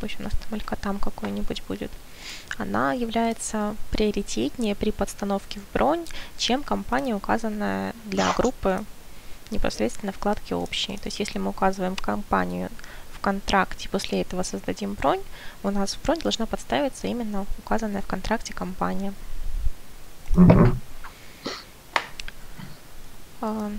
пусть 0.00 0.18
у 0.18 0.22
нас 0.22 0.32
там 0.48 0.60
там 0.76 0.98
какой-нибудь 0.98 1.62
будет, 1.68 1.90
она 2.58 2.92
является 2.92 3.74
приоритетнее 3.90 4.74
при 4.74 4.90
подстановке 4.90 5.60
в 5.60 5.72
бронь, 5.72 6.04
чем 6.36 6.62
компания, 6.62 7.14
указанная 7.14 7.94
для 8.04 8.32
группы 8.32 8.84
непосредственно 9.50 10.12
вкладки 10.12 10.52
общие. 10.52 10.98
То 10.98 11.06
есть 11.06 11.18
если 11.18 11.38
мы 11.38 11.50
указываем 11.50 11.96
компанию 11.96 12.70
контракте, 13.20 13.88
после 13.88 14.22
этого 14.22 14.42
создадим 14.42 14.94
бронь, 14.94 15.20
у 15.62 15.70
нас 15.70 15.94
в 15.94 16.02
бронь 16.02 16.18
должна 16.20 16.46
подставиться 16.46 17.06
именно 17.06 17.46
указанная 17.58 18.02
в 18.02 18.06
контракте 18.06 18.52
компания. 18.52 19.12
Угу. 20.36 20.68
А, 23.42 23.70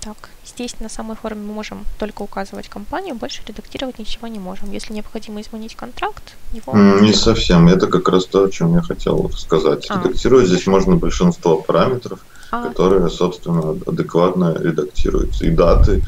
так, 0.00 0.30
здесь 0.44 0.80
на 0.80 0.88
самой 0.88 1.16
форме 1.16 1.42
мы 1.42 1.52
можем 1.52 1.84
только 1.98 2.22
указывать 2.22 2.68
компанию, 2.68 3.14
больше 3.14 3.42
редактировать 3.46 3.98
ничего 3.98 4.26
не 4.26 4.38
можем. 4.38 4.72
Если 4.72 4.92
необходимо 4.92 5.40
изменить 5.40 5.76
контракт, 5.76 6.34
его... 6.52 6.76
Не 6.76 7.12
совсем, 7.12 7.68
это 7.68 7.86
как 7.86 8.08
раз 8.08 8.26
то, 8.26 8.44
о 8.44 8.50
чем 8.50 8.74
я 8.74 8.82
хотел 8.82 9.30
сказать. 9.32 9.86
А. 9.90 10.02
Редактировать 10.02 10.48
здесь 10.48 10.66
можно 10.66 10.96
большинство 10.96 11.58
параметров, 11.58 12.20
а. 12.52 12.68
которые, 12.68 13.08
собственно, 13.08 13.70
адекватно 13.86 14.54
редактируются. 14.60 15.46
И 15.46 15.50
даты, 15.50 16.02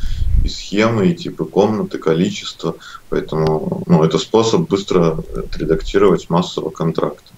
и 0.45 0.49
схемы, 0.49 1.09
и 1.09 1.15
типы 1.15 1.47
комнаты, 1.47 1.97
количество. 1.97 2.77
Поэтому 3.09 3.83
ну, 3.87 4.05
это 4.05 4.19
способ 4.19 4.69
быстро 4.69 5.19
отредактировать 5.35 6.29
массово 6.29 6.69
контракты. 6.69 7.33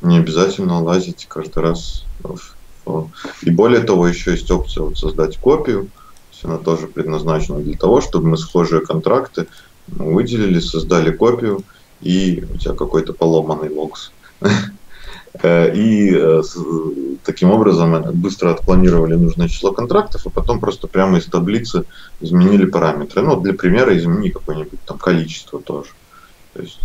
Не 0.00 0.18
обязательно 0.18 0.82
лазить 0.82 1.26
каждый 1.28 1.62
раз. 1.62 2.04
И 3.42 3.50
более 3.50 3.82
того, 3.82 4.08
еще 4.08 4.30
есть 4.32 4.50
опция 4.50 4.84
вот 4.84 4.98
создать 4.98 5.36
копию. 5.36 5.88
Она 6.42 6.58
тоже 6.58 6.86
предназначена 6.86 7.58
для 7.58 7.76
того, 7.76 8.00
чтобы 8.00 8.28
мы 8.28 8.38
схожие 8.38 8.80
контракты 8.80 9.46
выделили, 9.88 10.60
создали 10.60 11.10
копию, 11.10 11.64
и 12.00 12.44
у 12.54 12.56
тебя 12.56 12.74
какой-то 12.74 13.12
поломанный 13.12 13.68
локс 13.68 14.12
и 15.44 16.12
э, 16.14 16.42
таким 17.24 17.50
образом 17.50 18.02
быстро 18.14 18.52
отпланировали 18.52 19.14
нужное 19.14 19.48
число 19.48 19.72
контрактов, 19.72 20.22
а 20.26 20.30
потом 20.30 20.60
просто 20.60 20.86
прямо 20.86 21.18
из 21.18 21.26
таблицы 21.26 21.84
изменили 22.20 22.64
параметры. 22.64 23.22
Ну, 23.22 23.40
для 23.40 23.52
примера 23.52 23.96
измени 23.96 24.30
какое-нибудь 24.30 24.80
там 24.86 24.98
количество 24.98 25.60
тоже. 25.60 25.90
То 26.54 26.62
есть 26.62 26.80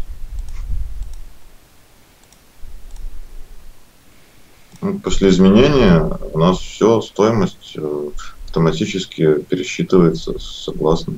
ну, 4.81 5.00
после 5.00 5.29
изменения 5.29 6.10
у 6.34 6.39
нас 6.39 6.58
все, 6.58 7.01
стоимость 7.01 7.74
э, 7.75 8.10
автоматически 8.46 9.41
пересчитывается 9.43 10.38
согласно 10.39 11.13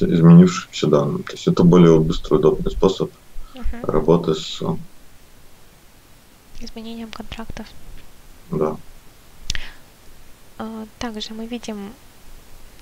изменившимся 0.00 0.86
данным. 0.86 1.22
То 1.22 1.32
есть 1.32 1.46
это 1.46 1.64
более 1.64 1.98
быстрый, 2.00 2.38
удобный 2.38 2.70
способ 2.70 3.10
угу. 3.54 3.86
работы 3.86 4.34
с 4.34 4.62
изменением 6.60 7.10
контрактов. 7.10 7.66
Да. 8.50 8.76
А, 10.58 10.86
также 10.98 11.34
мы 11.34 11.46
видим 11.46 11.92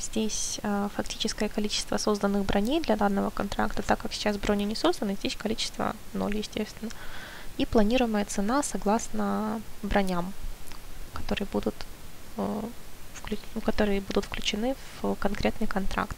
здесь 0.00 0.58
а, 0.62 0.88
фактическое 0.94 1.48
количество 1.48 1.96
созданных 1.96 2.44
броней 2.44 2.80
для 2.80 2.96
данного 2.96 3.30
контракта, 3.30 3.82
так 3.82 4.00
как 4.00 4.12
сейчас 4.12 4.36
брони 4.36 4.64
не 4.64 4.74
созданы, 4.74 5.14
здесь 5.14 5.36
количество 5.36 5.94
0, 6.12 6.36
естественно. 6.36 6.90
И 7.58 7.66
планируемая 7.66 8.24
цена 8.24 8.62
согласно 8.62 9.60
броням, 9.82 10.32
которые 11.12 11.46
будут, 11.52 11.74
э, 12.36 12.62
которые 13.64 14.00
будут 14.00 14.24
включены 14.24 14.74
в 15.00 15.14
конкретный 15.16 15.66
контракт. 15.66 16.16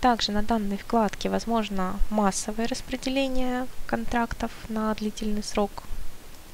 Также 0.00 0.30
на 0.30 0.42
данной 0.42 0.76
вкладке 0.76 1.28
возможно 1.28 1.96
массовое 2.10 2.68
распределение 2.68 3.66
контрактов 3.86 4.52
на 4.68 4.94
длительный 4.94 5.42
срок 5.42 5.82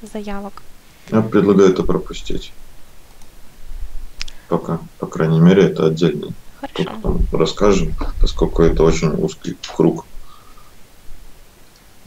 заявок. 0.01 0.63
Я 1.09 1.21
предлагаю 1.21 1.69
это 1.69 1.83
пропустить. 1.83 2.51
Пока, 4.49 4.79
по 4.99 5.05
крайней 5.05 5.39
мере, 5.39 5.63
это 5.63 5.85
отдельно. 5.85 6.33
Хорошо. 6.59 6.83
Потом 6.83 7.27
расскажем, 7.31 7.93
поскольку 8.19 8.63
это 8.63 8.83
очень 8.83 9.09
узкий 9.09 9.55
круг. 9.75 10.05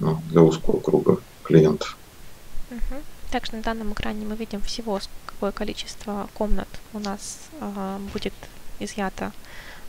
Ну, 0.01 0.21
для 0.31 0.43
узкого 0.43 0.81
круга 0.81 1.19
клиентов. 1.45 1.97
Угу. 2.71 3.01
Также 3.31 3.53
на 3.53 3.63
данном 3.63 3.93
экране 3.93 4.27
мы 4.27 4.35
видим 4.35 4.61
всего, 4.63 5.01
какое 5.27 5.53
количество 5.53 6.29
комнат 6.35 6.69
у 6.93 6.99
нас 6.99 7.39
э, 7.61 7.99
будет 8.13 8.35
изъято 8.81 9.33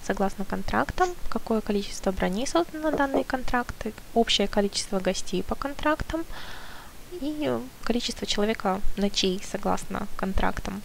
согласно 0.06 0.46
контрактам, 0.46 1.10
какое 1.30 1.62
количество 1.62 2.12
броней 2.12 2.48
создано 2.48 2.92
на 2.92 2.98
данные 2.98 3.24
контракты, 3.24 3.94
общее 4.14 4.48
количество 4.48 5.00
гостей 5.00 5.44
по 5.44 5.56
контрактам 5.56 6.26
и 7.22 7.58
количество 7.84 8.26
человека 8.26 8.82
ночей 8.98 9.42
согласно 9.44 10.08
контрактам, 10.16 10.82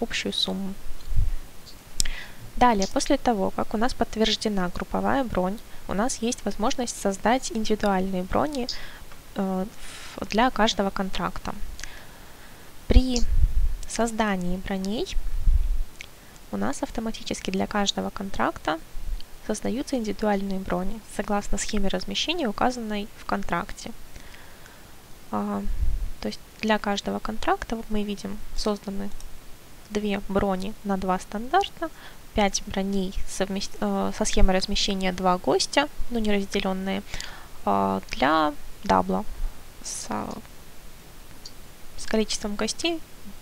общую 0.00 0.32
сумму. 0.32 0.74
Далее, 2.56 2.86
после 2.92 3.16
того, 3.16 3.50
как 3.50 3.74
у 3.74 3.76
нас 3.76 3.94
подтверждена 3.94 4.70
групповая 4.74 5.24
бронь, 5.24 5.58
у 5.88 5.94
нас 5.94 6.18
есть 6.18 6.44
возможность 6.44 7.00
создать 7.00 7.50
индивидуальные 7.52 8.22
брони 8.22 8.68
э, 9.34 9.66
для 10.30 10.50
каждого 10.50 10.90
контракта. 10.90 11.54
При 12.86 13.20
создании 13.88 14.56
броней 14.58 15.14
у 16.54 16.56
нас 16.56 16.82
автоматически 16.84 17.50
для 17.50 17.66
каждого 17.66 18.10
контракта 18.10 18.78
создаются 19.46 19.96
индивидуальные 19.96 20.60
брони 20.60 21.00
согласно 21.16 21.58
схеме 21.58 21.88
размещения, 21.88 22.48
указанной 22.48 23.08
в 23.18 23.24
контракте. 23.24 23.90
А, 25.32 25.62
то 26.20 26.28
есть 26.28 26.40
для 26.60 26.78
каждого 26.78 27.18
контракта 27.18 27.74
вот 27.74 27.86
мы 27.90 28.04
видим 28.04 28.38
созданы 28.56 29.10
две 29.90 30.20
брони 30.28 30.72
на 30.84 30.96
два 30.96 31.18
стандарта, 31.18 31.90
5 32.34 32.62
броней 32.66 33.12
э, 33.38 34.12
со 34.16 34.24
схемой 34.24 34.56
размещения 34.56 35.12
2 35.12 35.38
гостя, 35.38 35.88
но 36.10 36.20
не 36.20 36.32
разделенные, 36.32 37.02
э, 37.66 38.00
для 38.10 38.54
дабла 38.84 39.24
с, 39.82 40.08
с 41.96 42.06
количеством 42.06 42.54
гостей 42.54 43.00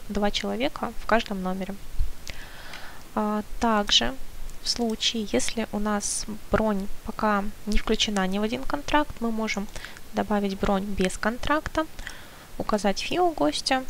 2 0.09 0.31
человека 0.31 0.93
в 1.03 1.07
каждом 1.07 1.43
номере. 1.43 1.75
А, 3.15 3.43
также 3.61 4.15
в 4.63 4.69
случае, 4.69 5.29
если 5.33 5.67
у 5.73 5.79
нас 5.79 6.25
бронь 6.51 6.89
пока 7.05 7.45
не 7.67 7.79
включена 7.79 8.27
ни 8.27 8.39
в 8.39 8.43
один 8.43 8.63
контракт, 8.63 9.15
мы 9.21 9.31
можем 9.31 9.67
добавить 10.13 10.59
бронь 10.59 10.85
без 10.85 11.19
контракта, 11.19 11.87
указать 12.59 13.01
фио 13.01 13.31
гостя, 13.31 13.85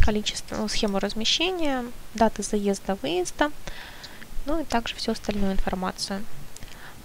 количество, 0.00 0.56
ну, 0.56 0.68
схему 0.68 0.98
размещения, 0.98 1.84
даты 2.14 2.42
заезда, 2.42 2.96
выезда, 2.96 3.52
ну 4.46 4.60
и 4.60 4.64
также 4.64 4.94
всю 4.96 5.12
остальную 5.12 5.52
информацию. 5.52 6.24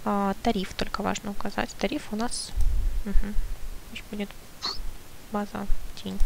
А, 0.04 0.34
тариф 0.42 0.74
только 0.74 1.02
важно 1.02 1.30
указать. 1.30 1.70
Тариф 1.78 2.12
у 2.12 2.16
нас 2.16 2.50
угу, 3.04 3.34
будет 4.10 4.30
база 5.30 5.66
день. 6.02 6.18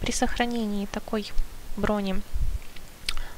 При 0.00 0.12
сохранении 0.12 0.86
такой 0.86 1.32
брони 1.76 2.20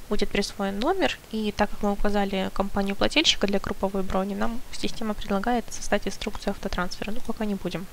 будет 0.09 0.29
присвоен 0.29 0.79
номер, 0.79 1.19
и 1.31 1.53
так 1.53 1.71
как 1.71 1.83
мы 1.83 1.93
указали 1.93 2.51
компанию 2.53 2.97
плательщика 2.97 3.47
для 3.47 3.61
групповой 3.61 4.03
брони, 4.03 4.35
нам 4.35 4.61
система 4.73 5.15
предлагает 5.15 5.65
создать 5.73 6.07
инструкцию 6.07 6.51
автотрансфера. 6.51 7.13
Ну, 7.13 7.21
пока 7.21 7.45
не 7.45 7.55
будем. 7.55 7.87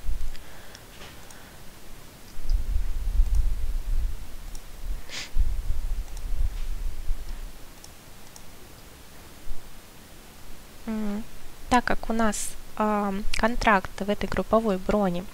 Так 11.69 11.83
как 11.83 12.09
у 12.09 12.13
нас 12.13 12.49
э, 12.77 13.21
контракт 13.35 13.91
в 13.99 14.09
этой 14.09 14.27
групповой 14.27 14.77
броне 14.77 15.25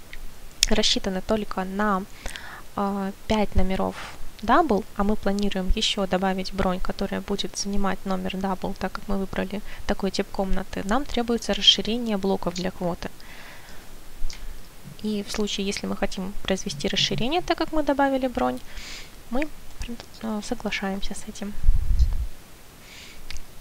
рассчитаны 0.67 1.21
только 1.21 1.63
на 1.63 2.03
а, 2.75 3.11
5 3.27 3.55
номеров 3.55 3.95
double, 4.43 4.83
а 4.95 5.03
мы 5.03 5.15
планируем 5.15 5.71
еще 5.75 6.05
добавить 6.05 6.53
бронь, 6.53 6.79
которая 6.79 7.21
будет 7.21 7.57
занимать 7.57 8.05
номер 8.05 8.37
double, 8.37 8.75
так 8.77 8.91
как 8.91 9.07
мы 9.07 9.17
выбрали 9.17 9.61
такой 9.87 10.11
тип 10.11 10.27
комнаты, 10.31 10.83
нам 10.83 11.05
требуется 11.05 11.53
расширение 11.53 12.17
блоков 12.17 12.53
для 12.55 12.71
квоты. 12.71 13.09
И 15.01 15.23
в 15.23 15.31
случае, 15.31 15.65
если 15.65 15.87
мы 15.87 15.97
хотим 15.97 16.33
произвести 16.43 16.87
расширение, 16.87 17.41
так 17.41 17.57
как 17.57 17.71
мы 17.71 17.83
добавили 17.83 18.27
бронь, 18.27 18.59
мы 19.29 19.47
э, 20.21 20.41
соглашаемся 20.43 21.13
с 21.13 21.27
этим. 21.27 21.53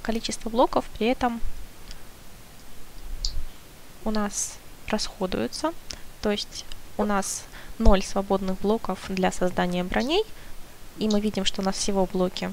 Количество 0.03 0.51
блоков 0.51 0.85
при 0.99 1.09
этом 1.09 1.41
у 4.05 4.11
нас 4.11 4.59
расходуются, 4.89 5.73
то 6.21 6.31
есть 6.31 6.65
у 6.97 7.05
нас 7.05 7.45
0 7.83 8.03
свободных 8.03 8.61
блоков 8.61 8.99
для 9.09 9.33
создания 9.33 9.85
броней, 9.85 10.25
и 10.99 11.09
мы 11.09 11.21
видим, 11.21 11.45
что 11.45 11.63
у 11.63 11.65
нас 11.65 11.77
всего 11.77 12.07
блоки 12.07 12.53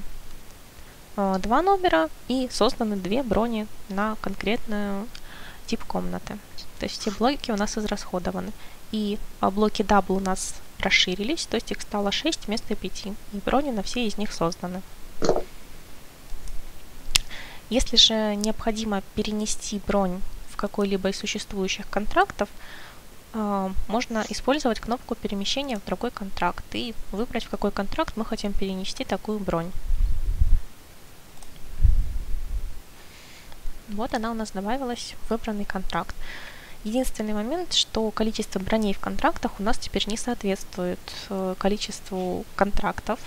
э, 1.16 1.36
два 1.40 1.62
номера 1.62 2.08
и 2.28 2.48
созданы 2.50 2.96
две 2.96 3.22
брони 3.22 3.66
на 3.88 4.16
конкретную 4.20 5.06
тип 5.66 5.84
комнаты. 5.84 6.38
То 6.78 6.86
есть 6.86 7.00
все 7.00 7.10
блоки 7.10 7.50
у 7.50 7.56
нас 7.56 7.76
израсходованы. 7.78 8.52
И 8.92 9.18
а, 9.40 9.50
блоки 9.50 9.82
double 9.82 10.16
у 10.16 10.20
нас 10.20 10.54
расширились, 10.80 11.46
то 11.46 11.56
есть 11.56 11.70
их 11.70 11.80
стало 11.80 12.10
6 12.10 12.46
вместо 12.46 12.74
5. 12.74 13.06
И 13.06 13.14
брони 13.44 13.70
на 13.70 13.82
все 13.82 14.06
из 14.06 14.16
них 14.18 14.32
созданы. 14.32 14.82
Если 17.68 17.96
же 17.96 18.34
необходимо 18.34 19.02
перенести 19.14 19.80
бронь 19.86 20.20
какой-либо 20.60 21.08
из 21.08 21.16
существующих 21.16 21.88
контрактов, 21.88 22.48
а, 22.50 22.58
можно 23.32 24.24
использовать 24.28 24.80
кнопку 24.80 25.14
перемещения 25.14 25.78
в 25.78 25.84
другой 25.84 26.10
контракт 26.10 26.64
и 26.72 26.94
выбрать, 27.12 27.44
в 27.44 27.48
какой 27.48 27.70
контракт 27.70 28.16
мы 28.16 28.24
хотим 28.24 28.52
перенести 28.52 29.04
такую 29.04 29.38
бронь. 29.38 29.70
Вот 33.88 34.14
она 34.14 34.30
у 34.30 34.34
нас 34.34 34.50
добавилась 34.52 35.14
в 35.22 35.30
выбранный 35.30 35.64
контракт. 35.64 36.14
Единственный 36.84 37.34
момент, 37.34 37.74
что 37.74 38.10
количество 38.10 38.58
броней 38.58 38.94
в 38.94 39.00
контрактах 39.00 39.60
у 39.60 39.62
нас 39.62 39.78
теперь 39.78 40.08
не 40.08 40.16
соответствует 40.16 41.00
э, 41.28 41.54
количеству 41.58 42.46
контрактов. 42.56 43.18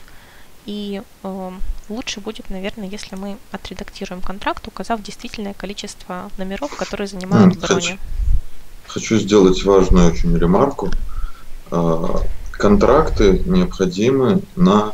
И 0.65 1.03
э, 1.23 1.51
лучше 1.89 2.19
будет, 2.21 2.49
наверное, 2.49 2.87
если 2.87 3.15
мы 3.15 3.37
отредактируем 3.51 4.21
контракт, 4.21 4.67
указав 4.67 5.03
действительное 5.03 5.53
количество 5.53 6.31
номеров, 6.37 6.75
которые 6.75 7.07
занимают 7.07 7.59
брони. 7.59 7.81
Хочу, 7.81 7.99
хочу 8.93 9.17
сделать 9.17 9.63
важную 9.63 10.11
очень 10.11 10.37
ремарку. 10.37 10.91
А, 11.71 12.21
контракты 12.51 13.41
необходимы 13.45 14.41
на 14.55 14.93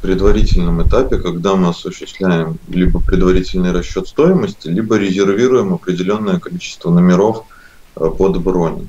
предварительном 0.00 0.86
этапе, 0.86 1.18
когда 1.18 1.56
мы 1.56 1.70
осуществляем 1.70 2.58
либо 2.68 3.00
предварительный 3.00 3.72
расчет 3.72 4.06
стоимости, 4.06 4.68
либо 4.68 4.96
резервируем 4.96 5.74
определенное 5.74 6.38
количество 6.38 6.90
номеров 6.90 7.44
а, 7.96 8.10
под 8.10 8.40
брони. 8.40 8.86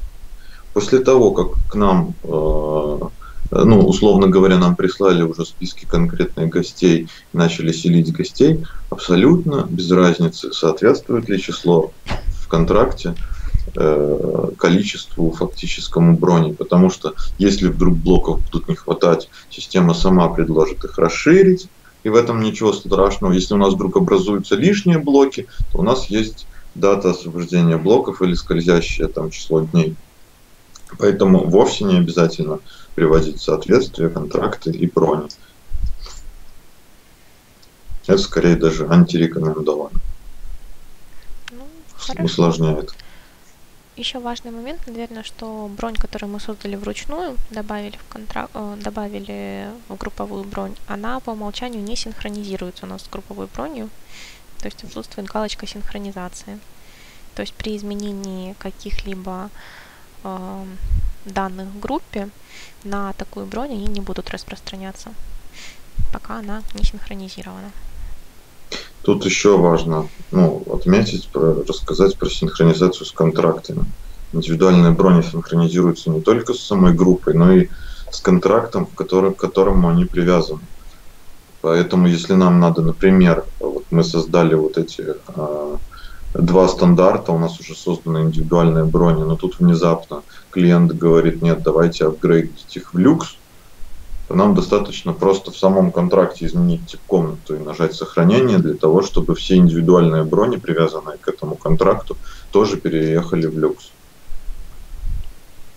После 0.74 1.00
того, 1.00 1.32
как 1.32 1.72
к 1.72 1.76
нам 1.76 2.14
а, 2.24 3.10
ну, 3.52 3.80
условно 3.80 4.28
говоря, 4.28 4.60
нам 4.60 4.76
прислали 4.76 5.24
уже 5.24 5.44
списки 5.44 5.86
конкретных 5.86 6.50
гостей, 6.50 7.08
начали 7.34 7.72
селить 7.72 8.14
гостей, 8.14 8.64
абсолютно 8.92 9.66
без 9.68 9.90
разницы, 9.90 10.54
соответствует 10.54 11.28
ли 11.30 11.42
число 11.42 11.92
в 12.44 12.48
контракте 12.48 13.16
количеству 14.58 15.32
фактическому 15.32 16.18
брони, 16.18 16.54
потому 16.54 16.90
что 16.90 17.14
если 17.38 17.68
вдруг 17.68 17.96
блоков 17.96 18.42
будут 18.46 18.68
не 18.68 18.76
хватать, 18.76 19.30
система 19.50 19.94
сама 19.94 20.30
предложит 20.30 20.84
их 20.84 20.98
расширить, 20.98 21.70
и 22.04 22.10
в 22.10 22.16
этом 22.16 22.42
ничего 22.42 22.74
страшного. 22.74 23.34
Если 23.34 23.54
у 23.54 23.58
нас 23.58 23.74
вдруг 23.74 23.98
образуются 23.98 24.56
лишние 24.56 25.00
блоки, 25.00 25.48
то 25.72 25.80
у 25.80 25.82
нас 25.82 26.06
есть 26.06 26.48
дата 26.76 27.12
освобождения 27.12 27.78
блоков 27.78 28.22
или 28.22 28.34
скользящее 28.34 29.08
там 29.08 29.32
число 29.32 29.62
дней. 29.62 29.96
Поэтому 30.98 31.46
вовсе 31.46 31.86
не 31.86 31.98
обязательно 31.98 32.60
приводить 32.96 33.40
в 33.40 33.44
соответствие 33.44 34.10
контракты 34.10 34.72
и 34.72 34.88
брони. 34.88 35.30
Это 38.08 38.18
скорее 38.18 38.56
даже 38.56 38.88
антирекомендовано. 38.88 40.00
Ну, 41.52 42.26
Усложняет. 42.26 42.94
Еще 44.00 44.20
важный 44.20 44.52
момент, 44.52 44.88
наверное, 44.88 45.24
что 45.24 45.70
бронь, 45.76 45.96
которую 45.96 46.32
мы 46.32 46.40
создали 46.40 46.78
вручную, 46.78 47.36
добавили 47.52 47.98
в 47.98 48.08
контракт, 48.08 48.50
э, 48.54 48.78
добавили 48.82 49.70
в 49.90 49.98
групповую 49.98 50.46
бронь, 50.46 50.74
она 50.88 51.20
по 51.20 51.32
умолчанию 51.32 51.84
не 51.84 51.98
синхронизируется 51.98 52.86
у 52.86 52.90
нас 52.90 53.02
с 53.02 53.10
групповой 53.10 53.48
бронью, 53.48 53.90
то 54.60 54.68
есть 54.68 54.82
отсутствует 54.86 55.28
галочка 55.28 55.68
синхронизации. 55.68 56.60
То 57.36 57.42
есть 57.42 57.54
при 57.54 57.76
изменении 57.76 58.54
каких-либо 58.54 59.50
э, 60.24 60.66
данных 61.26 61.68
в 61.68 61.80
группе 61.82 62.30
на 62.86 63.12
такую 63.12 63.48
бронь 63.48 63.74
они 63.74 63.88
не 63.88 64.00
будут 64.00 64.30
распространяться, 64.30 65.14
пока 66.14 66.38
она 66.38 66.64
не 66.74 66.86
синхронизирована. 66.86 67.74
Тут 69.04 69.26
еще 69.26 69.58
важно 69.58 70.08
ну, 70.32 70.64
отметить, 70.72 71.30
про, 71.30 71.64
рассказать 71.64 72.18
про 72.18 72.30
синхронизацию 72.30 73.06
с 73.06 73.12
контрактами. 73.12 73.86
Индивидуальные 74.34 74.92
брони 74.92 75.22
синхронизируются 75.22 76.10
не 76.10 76.22
только 76.22 76.54
с 76.54 76.60
самой 76.60 76.94
группой, 76.94 77.34
но 77.34 77.52
и 77.54 77.70
с 78.12 78.20
контрактом, 78.20 78.86
в 78.86 78.96
который, 78.96 79.34
к 79.34 79.38
которому 79.38 79.90
они 79.90 80.06
привязаны. 80.06 80.62
Поэтому, 81.62 82.08
если 82.08 82.34
нам 82.34 82.60
надо, 82.60 82.82
например, 82.82 83.46
вот 83.60 83.86
мы 83.90 84.04
создали 84.04 84.56
вот 84.56 84.78
эти 84.78 85.04
э, 85.28 85.78
два 86.34 86.68
стандарта, 86.68 87.32
у 87.32 87.38
нас 87.38 87.60
уже 87.60 87.76
созданы 87.76 88.20
индивидуальные 88.20 88.86
брони, 88.86 89.24
но 89.24 89.36
тут 89.36 89.60
внезапно 89.60 90.24
клиент 90.52 90.94
говорит, 90.94 91.42
нет, 91.42 91.62
давайте 91.64 92.06
апгрейдить 92.06 92.78
их 92.78 92.94
в 92.94 92.98
люкс, 92.98 93.39
нам 94.36 94.54
достаточно 94.54 95.14
просто 95.14 95.52
в 95.52 95.58
самом 95.58 95.92
контракте 95.92 96.46
изменить 96.46 96.86
тип 96.86 97.00
комнату 97.08 97.56
и 97.56 97.60
нажать 97.60 97.96
сохранение 97.96 98.60
для 98.60 98.76
того, 98.76 99.02
чтобы 99.02 99.36
все 99.36 99.56
индивидуальные 99.56 100.24
брони, 100.24 100.58
привязанные 100.58 101.18
к 101.18 101.28
этому 101.28 101.56
контракту, 101.56 102.18
тоже 102.52 102.78
переехали 102.78 103.48
в 103.48 103.58
люкс. 103.58 103.92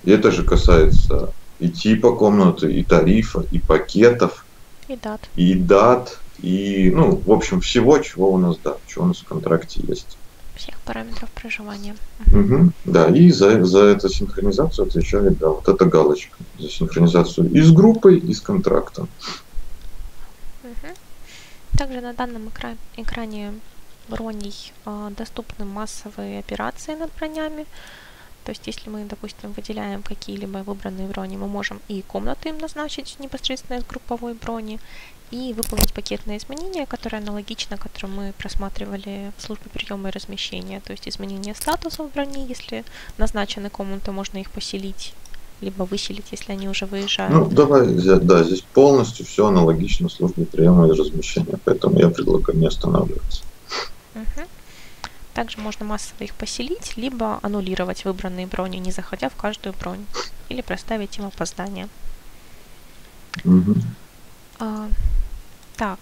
И 0.04 0.10
это 0.10 0.30
же 0.30 0.44
касается 0.44 1.32
и 1.58 1.68
типа 1.68 2.14
комнаты, 2.14 2.72
и 2.72 2.82
тарифа, 2.82 3.44
и 3.50 3.58
пакетов, 3.58 4.44
и 4.88 4.96
дат, 4.96 5.20
и 5.36 5.54
дат, 5.54 6.18
и, 6.40 6.90
ну, 6.92 7.22
в 7.24 7.30
общем, 7.30 7.60
всего, 7.60 7.98
чего 7.98 8.32
у 8.32 8.38
нас, 8.38 8.58
да, 8.62 8.76
чего 8.86 9.04
у 9.04 9.08
нас 9.08 9.18
в 9.18 9.24
контракте 9.24 9.80
есть. 9.86 10.18
Всех 10.62 10.78
параметров 10.84 11.28
проживания. 11.30 11.96
Угу, 12.32 12.70
да, 12.84 13.08
и 13.08 13.32
за, 13.32 13.64
за 13.64 13.84
эту 13.86 14.08
синхронизацию 14.08 14.86
отвечает, 14.86 15.38
да, 15.38 15.48
вот 15.48 15.68
эта 15.68 15.86
галочка. 15.86 16.36
За 16.60 16.68
синхронизацию 16.68 17.50
и 17.50 17.60
с 17.60 17.72
группой, 17.72 18.18
и 18.18 18.32
с 18.32 18.40
контрактом. 18.40 19.08
Угу. 20.62 20.94
Также 21.76 22.00
на 22.00 22.12
данном 22.12 22.48
экране, 22.50 22.76
экране 22.96 23.54
броней 24.08 24.72
э, 24.86 25.10
доступны 25.16 25.64
массовые 25.64 26.38
операции 26.38 26.94
над 26.94 27.10
бронями. 27.18 27.66
То 28.44 28.50
есть, 28.50 28.64
если 28.68 28.88
мы, 28.88 29.04
допустим, 29.04 29.52
выделяем 29.52 30.04
какие-либо 30.04 30.58
выбранные 30.58 31.08
брони, 31.08 31.36
мы 31.36 31.48
можем 31.48 31.80
и 31.88 32.02
комнату 32.02 32.48
им 32.48 32.58
назначить 32.58 33.16
непосредственно 33.18 33.78
из 33.78 33.84
групповой 33.84 34.34
брони, 34.34 34.78
и 35.32 35.54
выполнить 35.54 35.94
пакетное 35.94 36.36
изменение, 36.36 36.86
которое 36.86 37.16
аналогично, 37.16 37.78
которое 37.78 38.08
мы 38.08 38.32
просматривали 38.38 39.32
в 39.38 39.42
службе 39.42 39.70
приема 39.72 40.10
и 40.10 40.12
размещения. 40.12 40.80
То 40.80 40.92
есть 40.92 41.08
изменение 41.08 41.54
статусов 41.54 42.12
брони, 42.12 42.46
если 42.46 42.84
назначены 43.16 43.70
комнаты, 43.70 44.12
можно 44.12 44.38
их 44.38 44.50
поселить, 44.50 45.14
либо 45.62 45.84
выселить, 45.84 46.26
если 46.32 46.52
они 46.52 46.68
уже 46.68 46.84
выезжают. 46.84 47.32
Ну, 47.32 47.46
давай, 47.46 47.86
да, 47.86 48.44
здесь 48.44 48.60
полностью 48.60 49.24
все 49.24 49.46
аналогично 49.46 50.10
службе 50.10 50.44
приема 50.44 50.86
и 50.86 50.90
размещения, 50.90 51.58
поэтому 51.64 51.98
я 51.98 52.10
предлагаю 52.10 52.58
не 52.58 52.66
останавливаться. 52.66 53.42
Угу. 54.14 54.46
Также 55.32 55.58
можно 55.58 55.86
массово 55.86 56.24
их 56.24 56.34
поселить, 56.34 56.98
либо 56.98 57.38
аннулировать 57.40 58.04
выбранные 58.04 58.46
брони, 58.46 58.76
не 58.76 58.92
заходя 58.92 59.30
в 59.30 59.36
каждую 59.36 59.74
бронь, 59.80 60.04
или 60.50 60.60
проставить 60.60 61.16
им 61.16 61.24
опоздание. 61.24 61.88
Угу. 63.46 63.74
А, 64.58 64.88
так, 65.76 65.98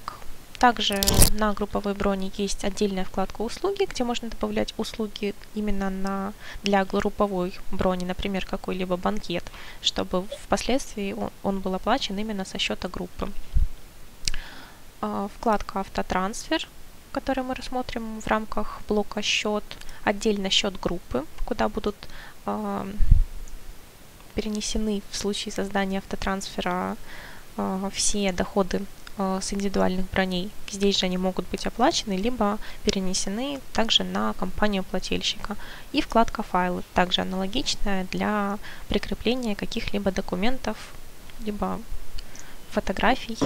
также 0.61 1.01
на 1.33 1.55
групповой 1.55 1.95
броне 1.95 2.31
есть 2.37 2.65
отдельная 2.65 3.05
вкладка 3.05 3.41
услуги, 3.41 3.85
где 3.85 4.05
можно 4.05 4.29
добавлять 4.29 4.75
услуги 4.77 5.35
именно 5.55 5.89
на, 5.89 6.35
для 6.63 6.85
групповой 6.85 7.55
брони, 7.73 8.05
например, 8.05 8.45
какой-либо 8.45 8.99
банкет, 8.99 9.45
чтобы 9.81 10.27
впоследствии 10.43 11.13
он, 11.15 11.31
он 11.43 11.61
был 11.61 11.75
оплачен 11.75 12.19
именно 12.19 12.45
со 12.45 12.59
счета 12.59 12.89
группы. 12.89 13.33
А, 15.01 15.29
вкладка 15.35 15.81
автотрансфер, 15.81 16.69
который 17.13 17.43
мы 17.43 17.55
рассмотрим 17.55 18.21
в 18.21 18.27
рамках 18.27 18.83
блока 18.87 19.23
счет, 19.23 19.65
отдельно 20.05 20.51
счет 20.51 20.79
группы, 20.79 21.25
куда 21.47 21.71
будут 21.71 21.97
э, 22.45 22.93
перенесены 24.35 25.03
в 25.11 25.17
случае 25.17 25.53
создания 25.53 25.99
автотрансфера 25.99 26.97
э, 27.57 27.91
все 27.95 28.33
доходы 28.33 28.85
с 29.21 29.53
индивидуальных 29.53 30.11
броней. 30.11 30.51
Здесь 30.71 30.99
же 30.99 31.07
они 31.07 31.19
могут 31.19 31.47
быть 31.49 31.67
оплачены, 31.67 32.15
либо 32.15 32.59
перенесены 32.85 33.61
также 33.73 34.03
на 34.03 34.33
компанию 34.35 34.83
плательщика. 34.83 35.57
И 35.93 36.01
вкладка 36.01 36.43
файлы, 36.43 36.83
также 36.95 37.21
аналогичная 37.21 38.07
для 38.11 38.59
прикрепления 38.89 39.55
каких-либо 39.55 40.11
документов, 40.11 40.77
либо 41.41 41.81
фотографий 42.71 43.37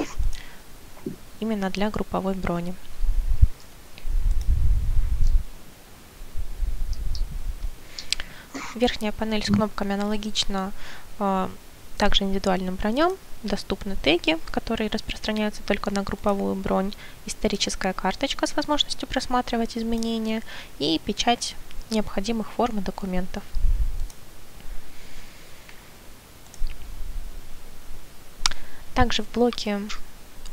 именно 1.41 1.71
для 1.71 1.91
групповой 1.91 2.35
брони. 2.35 2.75
Верхняя 8.75 9.13
панель 9.13 9.45
с 9.45 9.47
кнопками 9.47 9.95
аналогична 9.95 10.73
э, 11.19 11.49
также 11.97 12.25
индивидуальным 12.25 12.75
броням. 12.77 13.13
Доступны 13.45 13.95
теги, 14.03 14.39
которые 14.51 14.89
распространяются 14.89 15.63
только 15.63 15.93
на 15.93 16.03
групповую 16.03 16.55
бронь, 16.55 16.95
историческая 17.27 17.93
карточка 17.93 18.47
с 18.47 18.57
возможностью 18.57 19.07
просматривать 19.07 19.77
изменения 19.77 20.43
и 20.79 20.99
печать 21.05 21.55
необходимых 21.91 22.51
форм 22.51 22.79
и 22.79 22.81
документов. 22.83 23.43
Также 28.95 29.23
в 29.23 29.31
блоке 29.31 29.81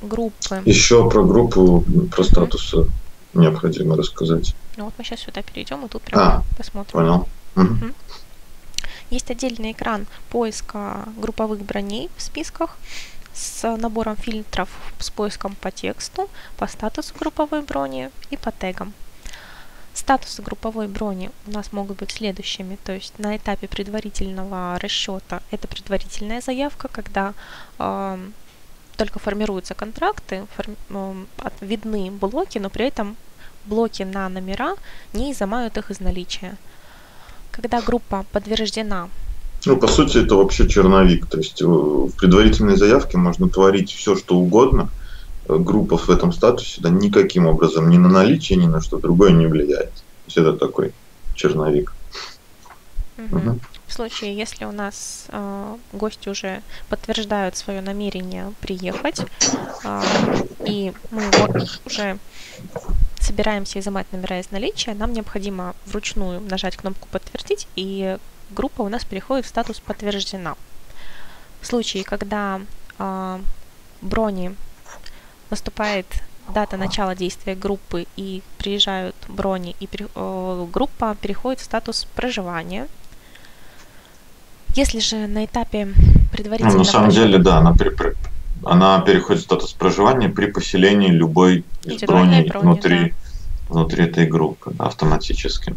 группы... 0.01 0.62
Еще 0.65 1.10
про 1.10 1.23
группу, 1.23 1.86
про 2.12 2.23
статусы 2.23 2.75
mm-hmm. 2.75 2.89
необходимо 3.36 3.95
рассказать. 3.95 4.54
Ну 4.75 4.84
вот 4.84 4.93
мы 4.97 5.06
сейчас 5.06 5.21
сюда 5.21 5.41
перейдем 5.43 5.86
и 5.86 5.88
тут 5.88 6.01
прямо 6.01 6.23
а, 6.23 6.43
посмотрим. 6.58 6.91
Понял. 6.91 7.30
Угу. 7.56 7.93
Есть 9.12 9.30
отдельный 9.30 9.74
экран 9.74 10.08
поиска 10.30 11.04
групповых 11.17 11.60
броней 11.63 12.10
в 12.15 12.21
списках 12.21 12.78
с 13.34 13.78
набором 13.78 14.15
фильтров 14.15 14.69
с 15.00 15.10
поиском 15.10 15.56
по 15.56 15.69
тексту, 15.69 16.30
по 16.56 16.65
статусу 16.65 17.13
групповой 17.19 17.62
брони 17.62 18.10
и 18.30 18.38
по 18.38 18.54
тегам. 18.54 18.93
Статусы 19.93 20.41
групповой 20.41 20.88
брони 20.88 21.30
у 21.45 21.52
нас 21.52 21.74
могут 21.74 21.97
быть 21.97 22.12
следующими, 22.12 22.78
то 22.86 22.93
есть 22.93 23.19
на 23.19 23.36
этапе 23.36 23.67
предварительного 23.67 24.80
расчета 24.80 25.41
это 25.52 25.67
предварительная 25.67 26.39
заявка, 26.39 26.88
когда 26.88 27.34
э, 27.80 28.17
только 28.95 29.19
формируются 29.19 29.74
контракты, 29.74 30.45
форми, 30.56 30.78
э, 30.89 31.50
видны 31.60 32.12
блоки, 32.12 32.60
но 32.60 32.69
при 32.69 32.86
этом 32.86 33.17
блоки 33.65 34.04
на 34.04 34.30
номера 34.30 34.76
не 35.12 35.34
изымают 35.34 35.78
их 35.78 35.91
из 35.91 36.00
наличия 36.00 36.56
когда 37.51 37.81
группа 37.81 38.25
подтверждена. 38.31 39.09
Ну, 39.65 39.77
по 39.77 39.87
сути, 39.87 40.17
это 40.17 40.35
вообще 40.35 40.67
черновик. 40.67 41.27
То 41.27 41.37
есть 41.37 41.61
э, 41.61 41.65
в 41.65 42.11
предварительной 42.17 42.77
заявке 42.77 43.17
можно 43.17 43.47
творить 43.47 43.91
все, 43.91 44.15
что 44.15 44.35
угодно. 44.35 44.89
Э, 45.47 45.57
группа 45.57 45.97
в 45.97 46.09
этом 46.09 46.31
статусе 46.31 46.81
да, 46.81 46.89
никаким 46.89 47.45
образом 47.45 47.89
ни 47.89 47.97
на 47.97 48.09
наличие, 48.09 48.57
ни 48.57 48.65
на 48.65 48.81
что 48.81 48.97
другое 48.97 49.31
не 49.31 49.45
влияет. 49.45 49.91
То 49.91 50.25
есть 50.27 50.37
это 50.37 50.53
такой 50.53 50.93
черновик. 51.35 51.93
Угу. 53.17 53.37
Угу. 53.37 53.59
В 53.87 53.93
случае, 53.93 54.35
если 54.35 54.65
у 54.65 54.71
нас 54.71 55.25
э, 55.29 55.75
гости 55.93 56.29
уже 56.29 56.61
подтверждают 56.89 57.57
свое 57.57 57.81
намерение 57.81 58.53
приехать, 58.61 59.25
э, 59.83 60.01
и 60.65 60.93
мы 61.11 61.23
уже 61.85 62.17
собираемся 63.23 63.79
изымать 63.79 64.12
номера 64.12 64.39
из 64.39 64.51
наличия, 64.51 64.93
нам 64.93 65.13
необходимо 65.13 65.75
вручную 65.86 66.41
нажать 66.41 66.75
кнопку 66.75 67.07
«Подтвердить», 67.12 67.67
и 67.75 68.17
группа 68.49 68.81
у 68.81 68.89
нас 68.89 69.05
переходит 69.05 69.45
в 69.45 69.49
статус 69.49 69.79
«Подтверждена». 69.79 70.55
В 71.62 71.67
случае, 71.67 72.03
когда 72.03 72.62
э, 72.97 73.39
брони 74.01 74.55
наступает 75.49 76.07
дата 76.49 76.77
начала 76.77 77.15
действия 77.15 77.55
группы 77.55 78.07
и 78.17 78.41
приезжают 78.57 79.15
брони, 79.27 79.75
и 79.79 79.88
э, 79.91 80.67
группа 80.71 81.15
переходит 81.21 81.60
в 81.60 81.63
статус 81.63 82.07
проживания. 82.15 82.88
Если 84.75 84.99
же 84.99 85.27
на 85.27 85.45
этапе 85.45 85.93
предварительного... 86.31 86.77
Ну, 86.77 86.84
на 86.84 86.89
самом 86.89 87.10
деле, 87.10 87.38
да, 87.38 87.57
она, 87.57 87.73
при, 87.73 87.89
при, 87.89 88.15
она 88.63 89.02
переходит 89.02 89.41
в 89.41 89.45
статус 89.45 89.74
проживания 89.74 90.30
при 90.30 90.47
поселении 90.47 91.10
любой 91.10 91.63
из 91.84 92.02
броней 92.02 92.50
внутри, 92.50 93.10
да. 93.10 93.15
внутри 93.74 94.06
этой 94.06 94.28
группы 94.28 94.71
да, 94.74 94.86
автоматически. 94.86 95.74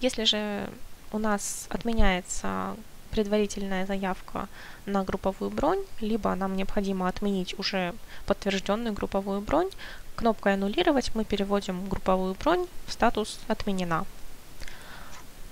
Если 0.00 0.24
же 0.24 0.68
у 1.12 1.18
нас 1.18 1.66
отменяется 1.70 2.76
предварительная 3.10 3.86
заявка 3.86 4.48
на 4.86 5.04
групповую 5.04 5.50
бронь, 5.50 5.80
либо 6.00 6.34
нам 6.34 6.56
необходимо 6.56 7.08
отменить 7.08 7.58
уже 7.58 7.94
подтвержденную 8.26 8.92
групповую 8.92 9.40
бронь, 9.40 9.70
кнопкой 10.16 10.54
«Аннулировать» 10.54 11.12
мы 11.14 11.24
переводим 11.24 11.88
групповую 11.88 12.34
бронь 12.34 12.66
в 12.86 12.92
статус 12.92 13.38
«Отменена». 13.48 14.04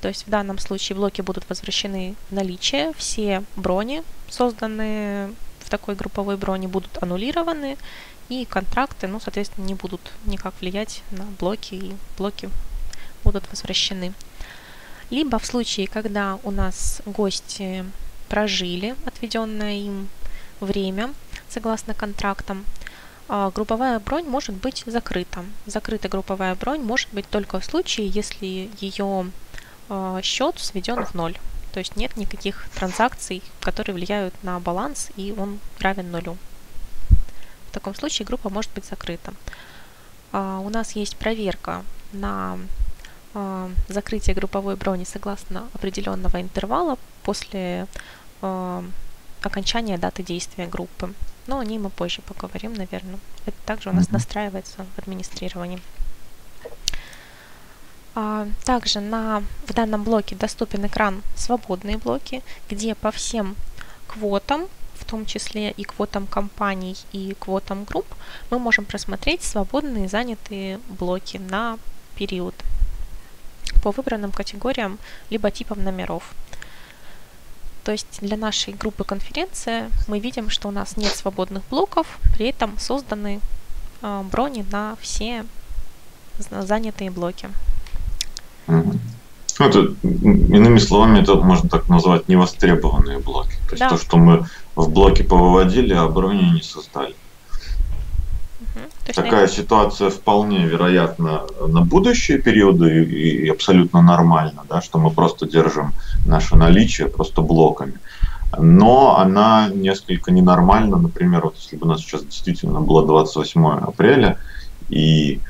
То 0.02 0.08
есть 0.08 0.26
в 0.26 0.30
данном 0.30 0.58
случае 0.58 0.96
блоки 0.96 1.22
будут 1.22 1.48
возвращены 1.48 2.16
в 2.28 2.34
наличие, 2.34 2.92
все 2.98 3.44
брони, 3.54 4.02
созданные 4.28 5.32
в 5.60 5.70
такой 5.70 5.94
групповой 5.94 6.36
броне, 6.36 6.66
будут 6.66 7.00
аннулированы, 7.00 7.78
и 8.28 8.44
контракты, 8.44 9.06
ну, 9.06 9.20
соответственно, 9.20 9.64
не 9.64 9.74
будут 9.74 10.00
никак 10.26 10.54
влиять 10.60 11.02
на 11.12 11.24
блоки, 11.38 11.74
и 11.74 11.94
блоки 12.18 12.50
будут 13.22 13.48
возвращены. 13.48 14.12
Либо 15.10 15.38
в 15.38 15.46
случае, 15.46 15.86
когда 15.86 16.40
у 16.42 16.50
нас 16.50 17.00
гости 17.06 17.84
прожили 18.28 18.96
отведенное 19.06 19.76
им 19.76 20.08
время 20.58 21.14
согласно 21.48 21.94
контрактам, 21.94 22.64
а, 23.28 23.52
групповая 23.52 24.00
бронь 24.00 24.24
может 24.24 24.56
быть 24.56 24.82
закрыта. 24.84 25.44
Закрытая 25.66 26.10
групповая 26.10 26.56
бронь 26.56 26.82
может 26.82 27.08
быть 27.12 27.28
только 27.28 27.60
в 27.60 27.64
случае, 27.64 28.08
если 28.08 28.68
ее 28.80 29.30
счет 30.22 30.58
сведен 30.58 31.04
в 31.04 31.14
ноль. 31.14 31.36
То 31.72 31.78
есть 31.78 31.96
нет 31.96 32.16
никаких 32.16 32.68
транзакций, 32.74 33.42
которые 33.60 33.94
влияют 33.94 34.34
на 34.42 34.60
баланс, 34.60 35.10
и 35.16 35.34
он 35.36 35.58
равен 35.78 36.10
нулю. 36.10 36.36
В 37.68 37.72
таком 37.72 37.94
случае 37.94 38.26
группа 38.26 38.50
может 38.50 38.70
быть 38.72 38.84
закрыта. 38.84 39.32
А, 40.32 40.58
у 40.58 40.68
нас 40.68 40.92
есть 40.92 41.16
проверка 41.16 41.84
на 42.12 42.58
закрытие 43.88 44.36
групповой 44.36 44.76
брони 44.76 45.04
согласно 45.04 45.66
определенного 45.72 46.40
интервала 46.42 46.98
после 47.22 47.86
окончания 49.42 49.98
даты 49.98 50.22
действия 50.22 50.66
группы. 50.66 51.14
Но 51.46 51.58
о 51.58 51.64
ней 51.64 51.78
мы 51.78 51.90
позже 51.90 52.22
поговорим, 52.22 52.74
наверное. 52.74 53.18
Это 53.46 53.56
также 53.64 53.90
у 53.90 53.92
нас 53.92 54.10
настраивается 54.10 54.86
в 54.94 54.98
администрировании. 54.98 55.80
А, 58.14 58.46
также 58.64 59.00
на, 59.00 59.42
в 59.66 59.72
данном 59.72 60.04
блоке 60.04 60.36
доступен 60.36 60.86
экран 60.86 61.22
«Свободные 61.34 61.96
блоки», 61.96 62.42
где 62.68 62.94
по 62.94 63.10
всем 63.10 63.56
квотам, 64.06 64.68
в 64.94 65.04
том 65.06 65.24
числе 65.24 65.70
и 65.70 65.84
квотам 65.84 66.26
компаний 66.26 66.96
и 67.12 67.34
квотам 67.38 67.84
групп, 67.84 68.06
мы 68.50 68.58
можем 68.58 68.84
просмотреть 68.84 69.42
свободные 69.42 70.08
занятые 70.08 70.78
блоки 70.88 71.38
на 71.38 71.78
период 72.14 72.54
по 73.82 73.90
выбранным 73.90 74.30
категориям 74.30 74.98
либо 75.30 75.50
типам 75.50 75.82
номеров. 75.82 76.34
То 77.84 77.92
есть 77.92 78.20
для 78.20 78.36
нашей 78.36 78.74
группы 78.74 79.04
конференция 79.04 79.90
мы 80.06 80.20
видим, 80.20 80.50
что 80.50 80.68
у 80.68 80.70
нас 80.70 80.96
нет 80.96 81.14
свободных 81.16 81.64
блоков, 81.68 82.18
при 82.36 82.48
этом 82.48 82.78
созданы 82.78 83.40
э, 84.02 84.22
брони 84.30 84.64
на 84.70 84.96
все 85.00 85.44
занятые 86.38 87.10
блоки. 87.10 87.50
Ну, 88.66 89.66
это, 89.66 89.94
иными 90.02 90.78
словами, 90.78 91.20
это 91.20 91.34
можно 91.36 91.68
так 91.68 91.88
назвать 91.88 92.28
невостребованные 92.28 93.18
блоки. 93.18 93.54
То 93.68 93.72
есть 93.72 93.80
да. 93.80 93.88
то, 93.90 93.98
что 93.98 94.16
мы 94.16 94.46
в 94.74 94.90
блоке 94.90 95.24
повыводили, 95.24 95.94
а 95.94 96.08
брони 96.08 96.50
не 96.50 96.62
создали. 96.62 97.14
Угу. 98.60 99.12
Такая 99.14 99.42
есть... 99.42 99.54
ситуация 99.54 100.10
вполне 100.10 100.66
вероятна 100.66 101.42
на 101.60 101.82
будущие 101.82 102.38
периоды 102.38 103.04
и, 103.04 103.46
и 103.46 103.48
абсолютно 103.48 104.00
нормально, 104.02 104.62
да, 104.68 104.80
что 104.80 104.98
мы 104.98 105.10
просто 105.10 105.46
держим 105.46 105.92
наше 106.24 106.56
наличие 106.56 107.08
просто 107.08 107.42
блоками. 107.42 107.94
Но 108.58 109.18
она 109.18 109.68
несколько 109.68 110.30
ненормальна, 110.30 110.96
например, 110.96 111.42
вот 111.42 111.56
если 111.56 111.76
бы 111.76 111.86
у 111.86 111.90
нас 111.90 112.00
сейчас 112.00 112.24
действительно 112.24 112.80
было 112.80 113.06
28 113.06 113.66
апреля, 113.66 114.38
и 114.88 115.40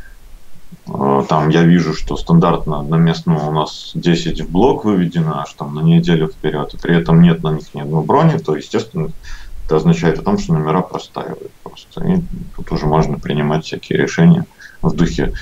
там 0.86 1.48
я 1.50 1.62
вижу, 1.62 1.94
что 1.94 2.16
стандартно 2.16 2.80
одноместного 2.80 3.48
у 3.48 3.52
нас 3.52 3.92
10 3.94 4.40
в 4.40 4.50
блок 4.50 4.84
выведено, 4.84 5.40
аж 5.40 5.52
там 5.52 5.74
на 5.74 5.80
неделю 5.80 6.28
вперед, 6.28 6.74
и 6.74 6.76
при 6.76 6.96
этом 6.96 7.22
нет 7.22 7.42
на 7.42 7.52
них 7.52 7.72
ни 7.74 7.80
одной 7.80 8.04
брони, 8.04 8.38
то, 8.38 8.56
естественно, 8.56 9.10
это 9.64 9.76
означает 9.76 10.18
о 10.18 10.22
том, 10.22 10.38
что 10.38 10.54
номера 10.54 10.82
простаивают 10.82 11.52
просто. 11.62 12.04
И 12.04 12.20
тут 12.56 12.72
уже 12.72 12.86
можно 12.86 13.18
принимать 13.18 13.64
всякие 13.64 13.98
решения 13.98 14.44
в 14.80 14.94
духе 14.94 15.32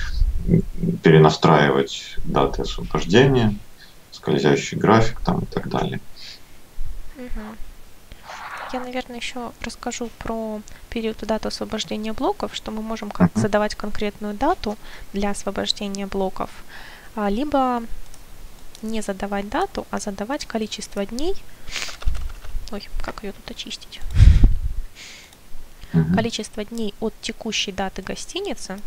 перенастраивать 1.03 2.17
даты 2.23 2.63
освобождения, 2.63 3.55
скользящий 4.11 4.77
график 4.77 5.21
там 5.21 5.39
и 5.39 5.45
так 5.45 5.69
далее. 5.69 5.99
Угу. 7.17 7.70
Я, 8.73 8.79
наверное, 8.79 9.17
еще 9.17 9.51
расскажу 9.61 10.09
про 10.19 10.61
период 10.89 11.17
дату 11.17 11.49
освобождения 11.49 12.13
блоков, 12.13 12.55
что 12.55 12.71
мы 12.71 12.81
можем 12.81 13.11
как 13.11 13.31
задавать 13.35 13.75
конкретную 13.75 14.33
дату 14.33 14.77
для 15.11 15.31
освобождения 15.31 16.07
блоков, 16.07 16.49
а, 17.15 17.29
либо 17.29 17.83
не 18.81 19.01
задавать 19.01 19.49
дату, 19.49 19.85
а 19.91 19.99
задавать 19.99 20.45
количество 20.45 21.05
дней. 21.05 21.35
Ой, 22.71 22.87
как 23.03 23.23
ее 23.23 23.33
тут 23.33 23.51
очистить? 23.51 23.99
Количество 26.15 26.63
дней 26.63 26.93
от 27.01 27.13
текущей 27.21 27.73
даты 27.73 28.01
гостиницы, 28.01 28.79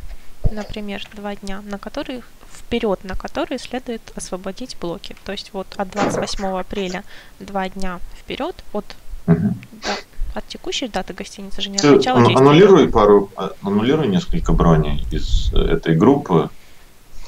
например, 0.51 1.07
два 1.13 1.37
дня, 1.37 1.61
на 1.61 1.79
которые 1.79 2.23
вперед, 2.51 3.05
на 3.05 3.15
которые 3.15 3.59
следует 3.59 4.01
освободить 4.17 4.79
блоки. 4.79 5.15
То 5.25 5.33
есть 5.33 5.53
вот 5.53 5.67
от 5.77 5.91
28 5.91 6.47
апреля 6.59 7.05
два 7.39 7.69
дня 7.69 8.01
вперед 8.19 8.65
от 8.73 8.87
Угу. 9.27 9.55
Да. 9.85 9.97
От 10.35 10.49
текущей 10.49 10.89
даты 10.89 11.15
гостиницы 11.15 11.61
же 11.61 11.71
не 11.71 11.79
от 11.79 11.85
начала 11.85 12.19
действия. 12.19 12.37
Аннулируй 12.39 12.89
пару, 12.89 13.31
аннулируй 13.63 14.09
несколько 14.09 14.53
броней 14.53 15.07
из 15.11 15.53
этой 15.53 15.97
группы, 15.97 16.51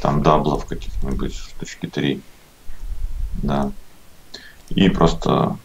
там 0.02 0.22
double 0.22 0.56
ов 0.56 0.66
каких-нибудь 0.66 1.35
штучки 1.35 1.87
3. 1.87 2.20
Да. 3.42 3.70
И 4.70 4.88
просто 4.88 5.56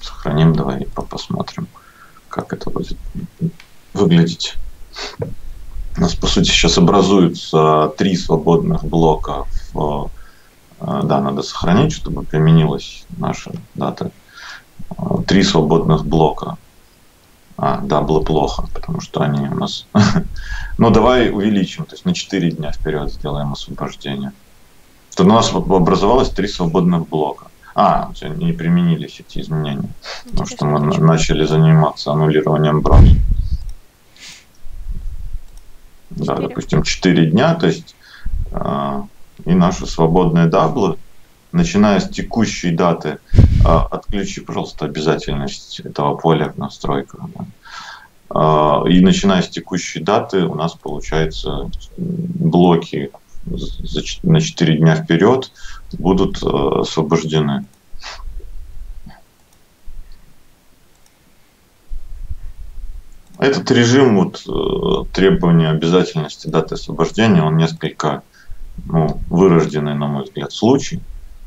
сохраним, 0.00 0.54
давай 0.54 0.86
посмотрим, 0.86 1.68
как 2.28 2.52
это 2.52 2.70
будет 2.70 2.98
выглядеть. 3.94 4.56
У 5.96 6.00
нас, 6.00 6.14
по 6.14 6.26
сути, 6.26 6.48
сейчас 6.48 6.78
образуются 6.78 7.92
три 7.96 8.16
свободных 8.16 8.84
блока. 8.84 9.44
В, 9.72 10.10
э, 10.80 11.00
да, 11.04 11.20
надо 11.20 11.42
сохранить, 11.42 11.92
чтобы 11.92 12.22
применилась 12.22 13.04
наша 13.18 13.52
дата 13.74 14.10
три 15.26 15.42
свободных 15.42 16.04
блока. 16.04 16.56
А, 17.56 17.80
да, 17.82 18.00
было 18.00 18.20
плохо, 18.20 18.66
потому 18.72 19.00
что 19.00 19.20
они 19.20 19.46
у 19.48 19.54
нас... 19.54 19.86
ну, 20.78 20.90
давай 20.90 21.30
увеличим, 21.30 21.84
то 21.84 21.92
есть 21.94 22.04
на 22.04 22.14
4 22.14 22.52
дня 22.52 22.72
вперед 22.72 23.12
сделаем 23.12 23.52
освобождение. 23.52 24.32
То 25.14 25.24
у 25.24 25.26
нас 25.26 25.52
образовалось 25.52 26.30
три 26.30 26.48
свободных 26.48 27.08
блока. 27.08 27.46
А, 27.74 28.10
не 28.22 28.52
применились 28.52 29.20
эти 29.20 29.40
изменения, 29.40 29.90
потому 30.24 30.46
что 30.46 30.64
мы 30.64 30.80
начали 30.80 31.44
заниматься 31.44 32.12
аннулированием 32.12 32.80
бронь. 32.80 33.20
Да, 36.10 36.34
допустим, 36.36 36.82
4 36.82 37.26
дня, 37.26 37.54
то 37.54 37.66
есть 37.66 37.94
э, 38.50 39.02
и 39.44 39.54
наши 39.54 39.86
свободные 39.86 40.46
даблы– 40.46 40.96
начиная 41.52 42.00
с 42.00 42.08
текущей 42.08 42.70
даты, 42.70 43.18
а, 43.32 43.40
отключи, 43.64 44.40
пожалуйста, 44.40 44.86
обязательность 44.86 45.80
этого 45.80 46.16
поля 46.16 46.50
в 46.50 46.58
настройках. 46.58 47.20
Да. 47.34 47.44
А, 48.30 48.84
и 48.88 49.00
начиная 49.00 49.42
с 49.42 49.48
текущей 49.48 50.00
даты 50.00 50.44
у 50.44 50.54
нас 50.54 50.74
получается 50.74 51.70
блоки 51.96 53.10
на 54.22 54.40
4 54.40 54.76
дня 54.76 54.96
вперед 54.96 55.50
будут 55.92 56.42
а, 56.42 56.80
освобождены. 56.80 57.64
Этот 63.38 63.70
режим 63.70 64.16
вот, 64.16 64.44
э, 64.46 65.04
требования 65.14 65.70
обязательности 65.70 66.46
даты 66.46 66.74
освобождения, 66.74 67.42
он 67.42 67.56
несколько 67.56 68.22
ну, 68.84 69.18
вырожденный, 69.30 69.94
на 69.94 70.08
мой 70.08 70.24
взгляд, 70.24 70.52
случай. 70.52 71.00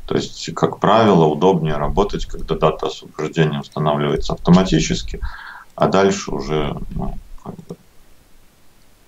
То 0.06 0.16
есть, 0.16 0.52
как 0.54 0.80
правило, 0.80 1.24
удобнее 1.24 1.76
работать, 1.76 2.26
когда 2.26 2.56
дата 2.56 2.86
освобождения 2.86 3.60
устанавливается 3.60 4.34
автоматически, 4.34 5.20
а 5.74 5.88
дальше 5.88 6.30
уже 6.30 6.76
ну, 6.90 7.18
как, 7.42 7.54
бы, 7.54 7.76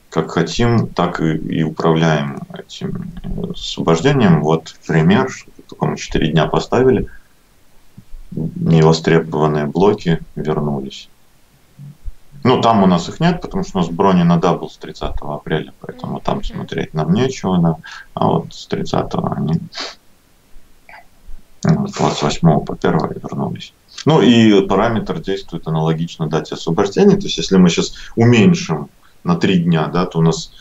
как 0.09 0.31
хотим, 0.31 0.89
так 0.89 1.21
и, 1.21 1.37
и 1.37 1.63
управляем 1.63 2.41
этим 2.55 3.13
освобождением. 3.53 4.43
Вот 4.43 4.75
пример, 4.87 5.31
только 5.69 5.87
мы 5.87 5.97
4 5.99 6.33
дня 6.33 6.47
поставили, 6.47 7.09
невостребованные 8.31 9.67
блоки 9.67 10.21
вернулись. 10.35 11.11
Ну, 12.43 12.61
там 12.61 12.83
у 12.83 12.87
нас 12.87 13.09
их 13.09 13.19
нет, 13.19 13.41
потому 13.41 13.65
что 13.65 13.79
у 13.79 13.81
нас 13.83 13.91
брони 13.91 14.23
на 14.23 14.39
double 14.39 14.71
с 14.71 14.77
30 14.77 15.15
апреля, 15.21 15.73
поэтому 15.81 16.21
там 16.21 16.45
смотреть 16.45 16.95
нам 16.95 17.13
нечего, 17.13 17.59
да. 17.59 17.77
А 18.15 18.29
вот 18.29 18.55
с 18.55 18.67
30 18.67 19.15
они 19.37 19.61
с 21.89 21.93
28 21.93 22.61
по 22.61 22.75
1 22.75 22.93
вернулись. 23.23 23.73
Ну 24.05 24.23
и 24.23 24.67
параметр 24.67 25.21
действует 25.21 25.67
аналогично 25.67 26.29
дате 26.29 26.55
освобождения. 26.55 27.17
То 27.17 27.25
есть 27.25 27.39
если 27.39 27.57
мы 27.57 27.69
сейчас 27.69 27.95
уменьшим 28.15 28.89
на 29.25 29.37
три 29.37 29.59
дня, 29.59 29.89
да, 29.89 30.07
то 30.07 30.19
у 30.19 30.23
нас 30.23 30.53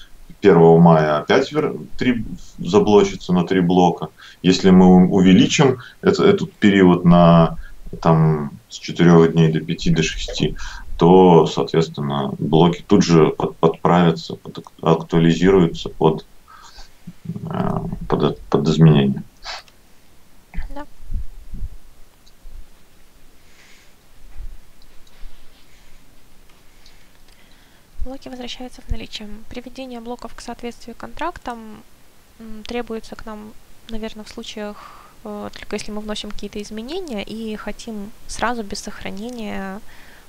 1 0.41 0.81
мая 0.81 1.17
опять 1.17 1.51
3, 1.97 2.25
заблочится 2.59 3.33
на 3.33 3.45
три 3.45 3.61
блока. 3.61 4.09
Если 4.41 4.69
мы 4.69 5.07
увеличим 5.07 5.79
это, 6.01 6.23
этот 6.23 6.53
период 6.53 7.05
на 7.05 7.57
там, 8.01 8.51
с 8.69 8.77
4 8.77 9.29
дней 9.29 9.51
до 9.51 9.61
5 9.61 9.93
до 9.93 10.03
6, 10.03 10.55
то, 10.97 11.45
соответственно, 11.47 12.33
блоки 12.39 12.83
тут 12.85 13.03
же 13.03 13.29
под, 13.29 13.55
подправятся, 13.57 14.35
под, 14.35 14.63
актуализируются 14.81 15.89
под, 15.89 16.25
э, 17.25 17.79
под, 18.07 18.39
под 18.41 18.67
изменения. 18.67 19.23
Да. 20.73 20.85
Блоки 28.05 28.29
возвращаются 28.29 28.81
в 28.81 28.89
наличие. 28.89 29.27
Приведение 29.49 29.99
блоков 29.99 30.35
к 30.35 30.41
соответствию 30.41 30.95
контрактам 30.95 31.83
требуется 32.67 33.15
к 33.15 33.25
нам, 33.25 33.51
наверное, 33.89 34.23
в 34.23 34.29
случаях, 34.29 35.09
э, 35.23 35.49
только 35.51 35.75
если 35.75 35.91
мы 35.91 36.01
вносим 36.01 36.29
какие-то 36.29 36.61
изменения 36.61 37.23
и 37.23 37.55
хотим 37.55 38.11
сразу 38.27 38.63
без 38.63 38.79
сохранения 38.79 39.81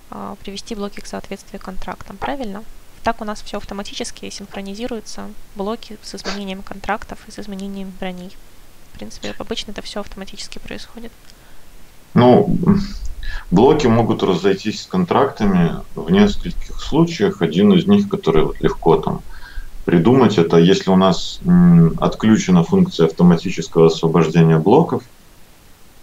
а, 0.09 0.37
привести 0.37 0.75
блоки 0.75 1.01
к 1.01 1.07
соответствию 1.07 1.61
контрактам, 1.61 2.17
правильно? 2.17 2.65
Так 3.03 3.21
у 3.21 3.25
нас 3.25 3.43
все 3.43 3.59
автоматически 3.59 4.31
синхронизируется, 4.31 5.31
блоки 5.55 5.99
с 6.03 6.15
изменением 6.15 6.63
контрактов 6.63 7.19
и 7.29 7.31
с 7.31 7.39
изменением 7.39 7.93
броней. 8.01 8.35
В 8.93 8.99
принципе, 8.99 9.35
обычно 9.39 9.73
это 9.73 9.83
все 9.83 10.01
автоматически 10.01 10.59
происходит. 10.59 11.13
Ну, 12.15 12.57
блоки 13.51 13.87
могут 13.87 14.23
разойтись 14.23 14.83
с 14.83 14.87
контрактами 14.87 15.77
в 15.95 16.11
нескольких 16.11 16.81
случаях. 16.81 17.43
Один 17.43 17.73
из 17.73 17.87
них, 17.87 18.09
который 18.09 18.49
легко 18.61 18.97
там 18.97 19.23
придумать, 19.85 20.37
это 20.39 20.57
если 20.57 20.91
у 20.91 20.97
нас 20.97 21.41
отключена 21.99 22.65
функция 22.65 23.07
автоматического 23.07 23.87
освобождения 23.87 24.59
блоков, 24.59 25.03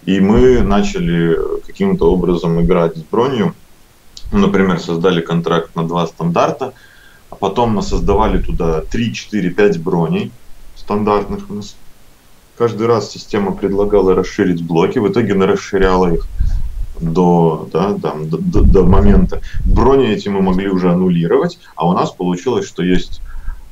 и 0.06 0.20
мы 0.20 0.62
начали 0.62 1.38
каким-то 1.66 2.12
образом 2.12 2.62
играть 2.62 2.96
с 2.96 3.02
бронью, 3.02 3.54
например, 4.32 4.80
создали 4.80 5.22
контракт 5.22 5.76
на 5.76 5.88
два 5.88 6.08
стандарта, 6.08 6.74
а 7.30 7.36
потом 7.36 7.72
мы 7.72 7.82
создавали 7.82 8.42
туда 8.42 8.82
3, 8.82 9.14
4, 9.14 9.50
5 9.50 9.82
броней 9.82 10.32
стандартных. 10.76 11.50
У 11.50 11.54
нас 11.54 11.76
каждый 12.58 12.88
раз 12.88 13.12
система 13.12 13.54
предлагала 13.54 14.14
расширить 14.16 14.64
блоки, 14.64 15.00
в 15.00 15.12
итоге 15.12 15.34
она 15.34 15.46
расширяла 15.46 16.14
их 16.14 16.28
до, 17.00 17.70
да, 17.72 17.94
там, 18.00 18.30
до, 18.30 18.38
до, 18.38 18.62
до 18.62 18.84
момента. 18.84 19.42
Брони 19.66 20.08
эти 20.08 20.30
мы 20.30 20.42
могли 20.42 20.70
уже 20.70 20.92
аннулировать, 20.92 21.60
а 21.76 21.88
у 21.88 21.94
нас 21.94 22.12
получилось, 22.12 22.68
что 22.68 22.84
есть 22.84 23.22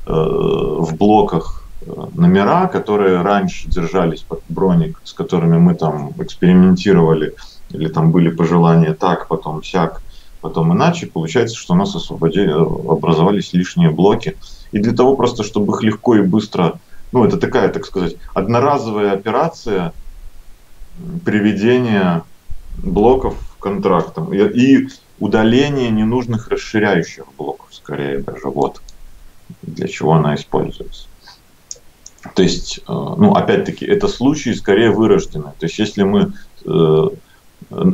э, 0.06 0.12
в 0.12 0.96
блоках 0.96 1.64
э, 1.80 1.92
номера, 2.14 2.66
которые 2.66 3.22
раньше 3.22 3.68
держались 3.68 4.22
под 4.22 4.42
броник, 4.48 5.00
с 5.04 5.12
которыми 5.12 5.58
мы 5.58 5.74
там 5.74 6.12
экспериментировали, 6.18 7.34
или 7.70 7.88
там 7.88 8.10
были 8.10 8.30
пожелания 8.30 8.94
так, 8.94 9.28
потом 9.28 9.60
всяк 9.60 10.02
потом 10.42 10.74
иначе, 10.74 11.06
получается, 11.06 11.56
что 11.56 11.72
у 11.72 11.76
нас 11.76 11.94
освободили, 11.94 12.50
образовались 12.50 13.54
лишние 13.54 13.90
блоки. 13.90 14.36
И 14.72 14.78
для 14.78 14.92
того 14.92 15.16
просто, 15.16 15.44
чтобы 15.44 15.72
их 15.74 15.82
легко 15.82 16.16
и 16.16 16.22
быстро, 16.22 16.80
ну 17.12 17.24
это 17.24 17.38
такая, 17.38 17.68
так 17.68 17.86
сказать, 17.86 18.16
одноразовая 18.34 19.12
операция 19.12 19.92
приведения 21.24 22.24
блоков 22.78 23.36
к 23.58 23.62
контрактам 23.62 24.32
и, 24.32 24.88
удаление 25.18 25.90
ненужных 25.90 26.48
расширяющих 26.48 27.24
блоков, 27.38 27.68
скорее 27.70 28.18
даже 28.18 28.48
вот 28.48 28.82
для 29.62 29.86
чего 29.88 30.14
она 30.14 30.34
используется. 30.34 31.06
То 32.34 32.42
есть, 32.42 32.78
э, 32.78 32.82
ну, 32.88 33.32
опять-таки, 33.34 33.84
это 33.84 34.08
случаи 34.08 34.50
скорее 34.50 34.90
вырожденные. 34.90 35.54
То 35.58 35.66
есть, 35.66 35.78
если 35.78 36.02
мы 36.02 36.32
э, 36.64 37.08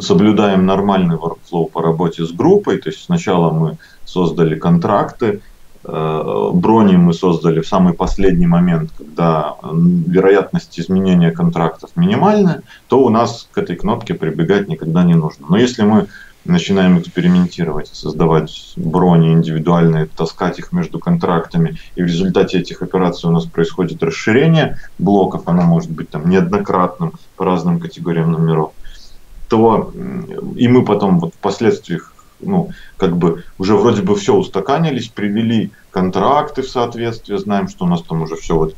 соблюдаем 0.01 0.67
нормальный 0.67 1.17
workflow 1.17 1.71
по 1.71 1.83
работе 1.83 2.25
с 2.25 2.33
группой. 2.33 2.79
То 2.79 2.91
есть 2.91 3.05
сначала 3.05 3.51
мы 3.51 3.79
создали 4.05 4.59
контракты, 4.59 5.41
брони 5.89 6.97
мы 6.97 7.15
создали 7.15 7.61
в 7.61 7.67
самый 7.67 7.95
последний 7.95 8.47
момент, 8.47 8.91
когда 8.97 9.55
вероятность 9.63 10.79
изменения 10.79 11.31
контрактов 11.31 11.91
минимальная, 11.97 12.63
то 12.89 13.03
у 13.03 13.09
нас 13.09 13.49
к 13.51 13.59
этой 13.59 13.77
кнопке 13.77 14.15
прибегать 14.15 14.69
никогда 14.69 15.03
не 15.03 15.15
нужно. 15.15 15.47
Но 15.49 15.57
если 15.57 15.83
мы 15.83 16.07
начинаем 16.45 16.99
экспериментировать, 16.99 17.89
создавать 17.89 18.75
брони 18.77 19.33
индивидуальные, 19.33 20.07
таскать 20.07 20.59
их 20.59 20.73
между 20.73 20.99
контрактами, 20.99 21.79
и 21.95 22.03
в 22.03 22.07
результате 22.07 22.59
этих 22.59 22.83
операций 22.83 23.29
у 23.29 23.33
нас 23.33 23.45
происходит 23.45 24.03
расширение 24.03 24.79
блоков, 24.99 25.43
оно 25.47 25.63
может 25.63 25.91
быть 25.91 26.11
там 26.11 26.29
неоднократным 26.29 27.13
по 27.37 27.45
разным 27.45 27.81
категориям 27.81 28.33
номеров, 28.33 28.73
то 29.49 29.93
и 30.57 30.69
мы 30.69 30.85
потом 30.85 31.21
вот 31.21 31.35
впоследствии 31.35 31.97
ну, 32.41 32.71
как 32.97 33.17
бы 33.17 33.45
уже 33.59 33.77
вроде 33.77 34.03
бы 34.03 34.15
все 34.15 34.35
устаканились, 34.35 35.09
привели 35.09 35.71
контракты 35.91 36.63
в 36.63 36.69
соответствие, 36.69 37.39
знаем, 37.39 37.69
что 37.69 37.85
у 37.85 37.89
нас 37.89 38.03
там 38.03 38.23
уже 38.23 38.37
все 38.37 38.57
вот 38.57 38.77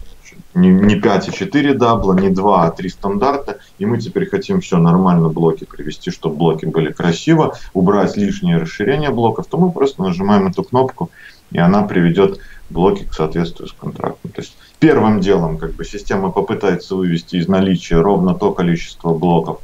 не, 0.55 0.68
не 0.68 0.96
5 0.96 1.29
и 1.29 1.33
4 1.33 1.75
дабла, 1.75 2.14
не 2.14 2.31
2, 2.31 2.66
а 2.66 2.70
3 2.70 2.88
стандарта, 2.88 3.59
и 3.79 3.87
мы 3.87 3.99
теперь 3.99 4.29
хотим 4.29 4.61
все 4.61 4.79
нормально 4.79 5.29
блоки 5.29 5.64
привести, 5.64 6.11
чтобы 6.11 6.37
блоки 6.37 6.66
были 6.66 6.92
красиво, 6.92 7.57
убрать 7.75 8.16
лишнее 8.16 8.59
расширение 8.59 9.11
блоков, 9.11 9.46
то 9.46 9.59
мы 9.59 9.70
просто 9.70 10.03
нажимаем 10.03 10.49
эту 10.49 10.62
кнопку, 10.62 11.11
и 11.51 11.59
она 11.59 11.83
приведет 11.83 12.38
блоки 12.70 13.05
к 13.05 13.14
соответствию 13.14 13.68
с 13.68 13.73
контрактом. 13.73 14.31
То 14.31 14.40
есть 14.40 14.57
первым 14.79 15.20
делом 15.20 15.59
как 15.59 15.75
бы 15.75 15.85
система 15.85 16.31
попытается 16.31 16.94
вывести 16.94 17.37
из 17.37 17.49
наличия 17.49 18.01
ровно 18.01 18.35
то 18.35 18.53
количество 18.53 19.12
блоков, 19.12 19.61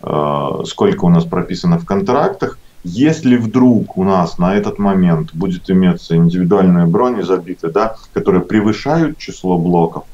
Э, 0.00 0.62
сколько 0.64 1.04
у 1.04 1.08
нас 1.08 1.24
прописано 1.24 1.78
в 1.78 1.84
контрактах. 1.84 2.58
Если 2.84 3.36
вдруг 3.36 3.96
у 3.98 4.04
нас 4.04 4.38
на 4.38 4.54
этот 4.54 4.78
момент 4.78 5.34
будет 5.34 5.68
иметься 5.70 6.16
индивидуальные 6.16 6.86
брони 6.86 7.22
забиты, 7.22 7.70
да, 7.70 7.96
которые 8.12 8.42
превышают 8.42 9.18
число 9.18 9.58
блоков, 9.58 10.04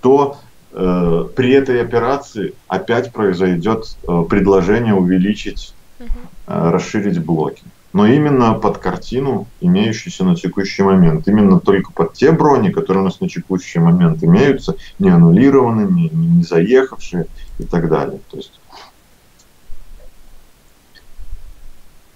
то 0.00 0.36
э, 0.72 1.24
при 1.34 1.50
этой 1.52 1.82
операции 1.82 2.54
опять 2.68 3.12
произойдет 3.12 3.96
э, 4.06 4.24
предложение 4.28 4.94
увеличить, 4.94 5.74
э, 5.98 6.06
расширить 6.46 7.18
блоки. 7.18 7.62
Но 7.92 8.06
именно 8.06 8.52
под 8.52 8.78
картину, 8.78 9.46
имеющуюся 9.60 10.22
на 10.24 10.36
текущий 10.36 10.82
момент. 10.82 11.26
Именно 11.26 11.60
только 11.60 11.92
под 11.92 12.12
те 12.12 12.30
брони, 12.30 12.68
которые 12.68 13.02
у 13.02 13.04
нас 13.06 13.20
на 13.20 13.28
текущий 13.28 13.78
момент 13.78 14.22
имеются, 14.22 14.76
не 14.98 15.08
аннулированные, 15.08 15.88
не, 15.88 16.10
не 16.10 16.42
заехавшие 16.44 17.26
и 17.58 17.64
так 17.64 17.88
далее. 17.88 18.20
То 18.30 18.36
есть 18.36 18.52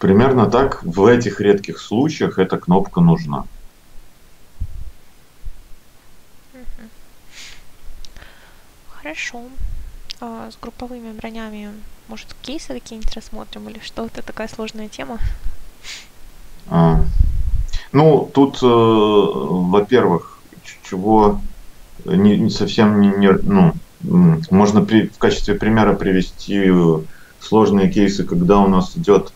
Примерно 0.01 0.51
так 0.51 0.83
в 0.83 1.05
этих 1.05 1.43
редких 1.43 1.79
случаях 1.79 2.39
эта 2.39 2.57
кнопка 2.57 3.03
нужна. 3.03 3.45
Хорошо. 8.89 9.43
А 10.21 10.51
с 10.51 10.57
групповыми 10.57 11.13
бронями, 11.13 11.69
может, 12.09 12.35
кейсы 12.41 12.69
какие-нибудь 12.69 13.15
рассмотрим, 13.15 13.69
или 13.69 13.79
что 13.81 14.07
это 14.07 14.23
такая 14.23 14.49
сложная 14.49 14.89
тема? 14.89 15.19
А, 16.71 17.05
ну, 17.93 18.31
тут, 18.33 18.63
э, 18.63 18.67
во-первых, 18.67 20.41
чего 20.83 21.43
не, 22.07 22.39
не 22.39 22.51
совсем 22.51 23.03
не, 23.03 23.09
не 23.09 23.33
ну, 23.33 23.75
можно 24.51 24.83
при, 24.83 25.09
в 25.09 25.19
качестве 25.19 25.57
примера 25.57 25.93
привести 25.95 26.73
сложные 27.39 27.91
кейсы, 27.91 28.25
когда 28.25 28.61
у 28.61 28.69
нас 28.69 28.97
идет 28.97 29.35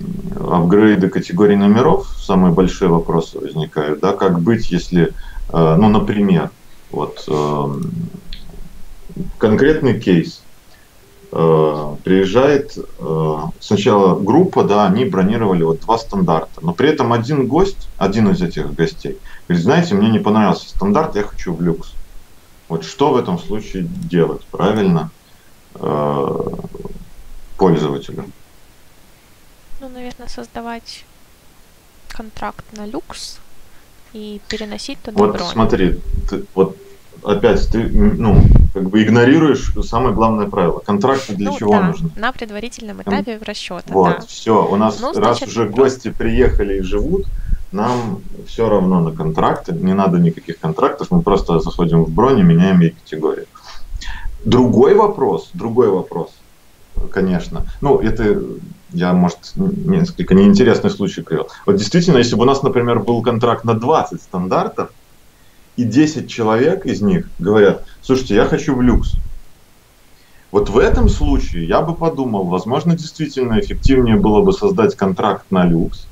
апгрейды 0.00 1.08
категории 1.08 1.56
номеров, 1.56 2.06
самые 2.18 2.52
большие 2.52 2.88
вопросы 2.88 3.38
возникают, 3.38 4.00
да, 4.00 4.12
как 4.12 4.40
быть, 4.40 4.70
если, 4.70 5.14
э, 5.52 5.76
ну, 5.76 5.88
например, 5.88 6.50
вот 6.90 7.24
эм, 7.28 7.92
конкретный 9.38 10.00
кейс, 10.00 10.42
приезжает 11.30 12.74
сначала 13.60 14.18
группа, 14.18 14.64
да, 14.64 14.86
они 14.86 15.04
бронировали 15.04 15.62
вот 15.62 15.80
два 15.80 15.98
стандарта, 15.98 16.62
но 16.62 16.72
при 16.72 16.88
этом 16.88 17.12
один 17.12 17.46
гость, 17.46 17.90
один 17.98 18.30
из 18.30 18.40
этих 18.40 18.72
гостей, 18.72 19.18
говорит, 19.46 19.62
знаете, 19.62 19.94
мне 19.94 20.08
не 20.08 20.20
понравился 20.20 20.70
стандарт, 20.70 21.16
я 21.16 21.24
хочу 21.24 21.52
в 21.52 21.60
люкс. 21.60 21.92
Вот 22.70 22.82
что 22.82 23.12
в 23.12 23.16
этом 23.18 23.38
случае 23.38 23.84
делать, 23.84 24.46
правильно, 24.50 25.10
пользователю? 27.58 28.24
Ну, 29.80 29.88
наверное, 29.88 30.28
создавать 30.28 31.04
контракт 32.08 32.64
на 32.76 32.86
люкс 32.86 33.38
и 34.12 34.40
переносить 34.48 34.98
туда 35.00 35.18
Вот 35.18 35.36
бронь. 35.36 35.46
смотри, 35.46 36.00
ты, 36.28 36.44
вот 36.54 36.76
опять 37.22 37.68
ты, 37.70 37.84
ну, 37.88 38.42
как 38.74 38.90
бы 38.90 39.02
игнорируешь 39.02 39.72
самое 39.86 40.14
главное 40.14 40.48
правило. 40.48 40.80
Контракты 40.80 41.34
для 41.34 41.50
ну, 41.50 41.58
чего 41.58 41.72
да, 41.72 41.88
нужны? 41.88 42.10
На 42.16 42.32
предварительном 42.32 43.02
этапе 43.02 43.38
расчета. 43.40 43.84
Вот, 43.88 44.20
да. 44.20 44.26
все. 44.26 44.66
У 44.66 44.76
нас 44.76 44.98
Ну, 45.00 45.12
раз 45.12 45.38
значит, 45.38 45.48
уже 45.48 45.68
гости 45.68 46.10
приехали 46.10 46.78
и 46.78 46.82
живут, 46.82 47.26
нам 47.70 48.22
все 48.46 48.68
равно 48.68 49.00
на 49.00 49.12
контракты, 49.12 49.72
не 49.72 49.94
надо 49.94 50.18
никаких 50.18 50.58
контрактов, 50.58 51.08
мы 51.10 51.22
просто 51.22 51.60
заходим 51.60 52.04
в 52.04 52.10
бронь 52.10 52.38
и 52.38 52.42
меняем 52.42 52.80
ей 52.80 52.90
категорию. 52.90 53.46
Другой 54.44 54.94
вопрос, 54.94 55.50
другой 55.52 55.88
вопрос, 55.88 56.30
конечно. 57.12 57.66
Ну, 57.80 57.98
это 57.98 58.42
я, 58.90 59.12
может, 59.12 59.52
несколько 59.56 60.34
неинтересный 60.34 60.90
случай 60.90 61.22
привел. 61.22 61.48
Вот 61.66 61.76
действительно, 61.76 62.18
если 62.18 62.36
бы 62.36 62.42
у 62.42 62.46
нас, 62.46 62.62
например, 62.62 63.00
был 63.00 63.22
контракт 63.22 63.64
на 63.64 63.74
20 63.74 64.22
стандартов, 64.22 64.90
и 65.76 65.84
10 65.84 66.28
человек 66.28 66.86
из 66.86 67.00
них 67.02 67.28
говорят, 67.38 67.84
слушайте, 68.02 68.34
я 68.34 68.46
хочу 68.46 68.74
в 68.74 68.82
люкс. 68.82 69.12
Вот 70.50 70.70
в 70.70 70.78
этом 70.78 71.08
случае 71.08 71.66
я 71.68 71.82
бы 71.82 71.94
подумал, 71.94 72.44
возможно, 72.44 72.96
действительно 72.96 73.60
эффективнее 73.60 74.16
было 74.16 74.42
бы 74.42 74.52
создать 74.52 74.96
контракт 74.96 75.44
на 75.50 75.64
люкс, 75.64 76.08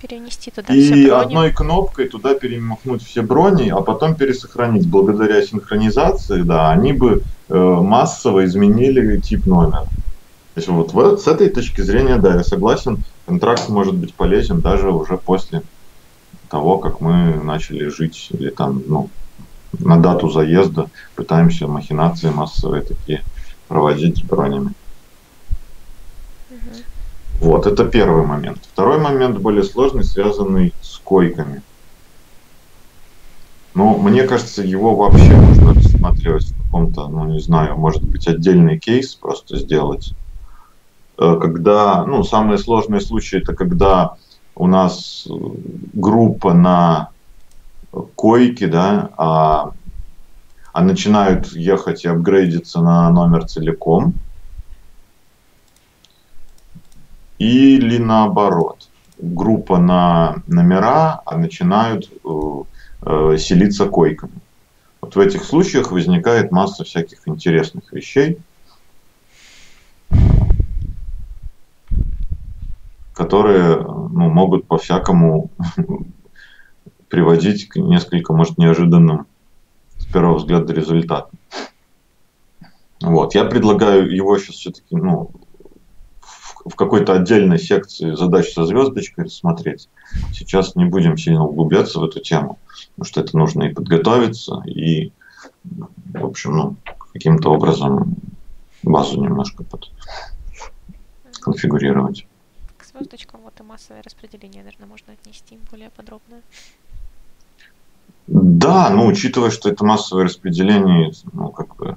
Перенести 0.00 0.52
туда 0.52 0.72
все 0.72 0.94
и 0.94 1.08
брони. 1.08 1.22
одной 1.22 1.52
кнопкой 1.52 2.06
туда 2.08 2.34
перемахнуть 2.34 3.02
все 3.02 3.22
брони, 3.22 3.68
а 3.70 3.80
потом 3.80 4.14
пересохранить. 4.14 4.86
Благодаря 4.86 5.42
синхронизации, 5.42 6.42
да, 6.42 6.70
они 6.70 6.92
бы 6.92 7.24
э, 7.48 7.54
массово 7.54 8.44
изменили 8.44 9.18
тип 9.18 9.46
номера. 9.46 9.86
То 10.58 10.60
есть 10.60 10.68
вот 10.70 10.92
в- 10.92 11.18
с 11.18 11.28
этой 11.28 11.50
точки 11.50 11.82
зрения, 11.82 12.16
да, 12.18 12.34
я 12.34 12.42
согласен, 12.42 13.04
контракт 13.24 13.68
может 13.68 13.96
быть 13.96 14.16
полезен 14.16 14.60
даже 14.60 14.90
уже 14.90 15.16
после 15.16 15.62
того, 16.50 16.78
как 16.80 17.00
мы 17.00 17.40
начали 17.44 17.86
жить 17.86 18.26
или 18.32 18.50
там, 18.50 18.82
ну, 18.88 19.12
на 19.78 19.98
дату 19.98 20.28
заезда 20.28 20.90
пытаемся 21.14 21.68
махинации 21.68 22.30
массовые 22.30 22.82
такие 22.82 23.22
проводить 23.68 24.18
с 24.18 24.24
бронями. 24.24 24.74
Мгм. 26.50 26.72
Вот, 27.38 27.68
это 27.68 27.84
первый 27.84 28.26
момент. 28.26 28.64
Второй 28.64 28.98
момент 28.98 29.38
более 29.38 29.62
сложный, 29.62 30.02
связанный 30.02 30.74
с 30.80 30.98
койками. 30.98 31.62
Но 33.74 33.96
мне 33.96 34.24
кажется, 34.24 34.64
его 34.64 34.96
вообще 34.96 35.36
можно 35.36 35.72
рассматривать 35.72 36.52
в 36.52 36.56
каком-то, 36.56 37.06
ну 37.06 37.26
не 37.26 37.38
знаю, 37.38 37.78
может 37.78 38.02
быть, 38.02 38.26
отдельный 38.26 38.80
кейс 38.80 39.14
просто 39.14 39.56
сделать. 39.56 40.16
Э, 41.18 41.36
Когда, 41.40 42.04
ну, 42.04 42.22
самые 42.22 42.58
сложные 42.58 43.00
случаи, 43.00 43.38
это 43.38 43.54
когда 43.54 44.16
у 44.54 44.66
нас 44.66 45.26
э, 45.28 45.32
группа 45.94 46.54
на 46.54 47.10
койке, 48.14 48.66
да, 48.66 49.10
а, 49.16 49.72
а 50.72 50.82
начинают 50.82 51.52
ехать 51.52 52.04
и 52.04 52.08
апгрейдиться 52.08 52.80
на 52.80 53.10
номер 53.10 53.46
целиком. 53.46 54.14
Или 57.38 57.98
наоборот, 57.98 58.88
группа 59.18 59.78
на 59.78 60.42
номера, 60.46 61.22
а 61.24 61.36
начинают 61.36 62.10
э, 62.24 62.28
э, 63.02 63.36
селиться 63.38 63.86
койками. 63.86 64.40
Вот 65.00 65.16
в 65.16 65.20
этих 65.20 65.44
случаях 65.44 65.92
возникает 65.92 66.52
масса 66.52 66.84
всяких 66.84 67.26
интересных 67.26 67.92
вещей, 67.92 68.38
которые 73.18 73.78
ну, 73.78 74.30
могут 74.30 74.68
по-всякому 74.68 75.50
приводить 77.08 77.68
к 77.68 77.74
несколько, 77.74 78.32
может, 78.32 78.58
неожиданным 78.58 79.26
с 79.98 80.04
первого 80.04 80.38
взгляда 80.38 80.72
результатам. 80.72 81.36
Вот. 83.00 83.34
Я 83.34 83.44
предлагаю 83.44 84.08
его 84.14 84.38
сейчас 84.38 84.54
все-таки 84.56 84.94
ну, 84.94 85.32
в, 86.20 86.76
какой-то 86.76 87.14
отдельной 87.14 87.58
секции 87.58 88.14
задач 88.14 88.52
со 88.52 88.64
звездочкой 88.64 89.24
рассмотреть. 89.24 89.88
Сейчас 90.32 90.76
не 90.76 90.84
будем 90.84 91.18
сильно 91.18 91.44
углубляться 91.44 91.98
в 91.98 92.04
эту 92.04 92.20
тему, 92.20 92.60
потому 92.94 93.04
что 93.04 93.20
это 93.20 93.36
нужно 93.36 93.64
и 93.64 93.74
подготовиться, 93.74 94.62
и, 94.64 95.10
в 95.64 96.24
общем, 96.24 96.56
ну, 96.56 96.76
каким-то 97.12 97.50
образом 97.50 98.14
базу 98.84 99.20
немножко 99.20 99.64
под 99.64 99.90
конфигурировать. 101.40 102.27
Звездочкам 102.98 103.40
вот 103.42 103.58
и 103.60 103.62
массовое 103.62 104.02
распределение, 104.02 104.64
наверное, 104.64 104.88
можно 104.88 105.12
отнести 105.12 105.58
более 105.70 105.90
подробно. 105.90 106.42
Да, 108.26 108.90
ну, 108.90 109.06
учитывая, 109.06 109.50
что 109.50 109.70
это 109.70 109.84
массовое 109.84 110.24
распределение, 110.24 111.12
ну, 111.32 111.50
как 111.50 111.76
бы 111.76 111.96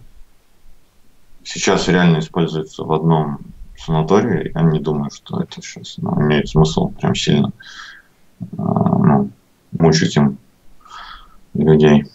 сейчас 1.44 1.88
реально 1.88 2.20
используется 2.20 2.84
в 2.84 2.94
одном 2.94 3.40
санатории, 3.78 4.52
я 4.54 4.62
не 4.62 4.80
думаю, 4.80 5.10
что 5.12 5.42
это 5.42 5.62
сейчас 5.62 5.98
ну, 5.98 6.22
имеет 6.22 6.48
смысл 6.48 6.90
прям 6.90 7.16
сильно 7.16 7.52
а, 8.58 8.98
ну, 8.98 9.32
мучить 9.72 10.16
им 10.16 10.38
людей. 11.54 12.06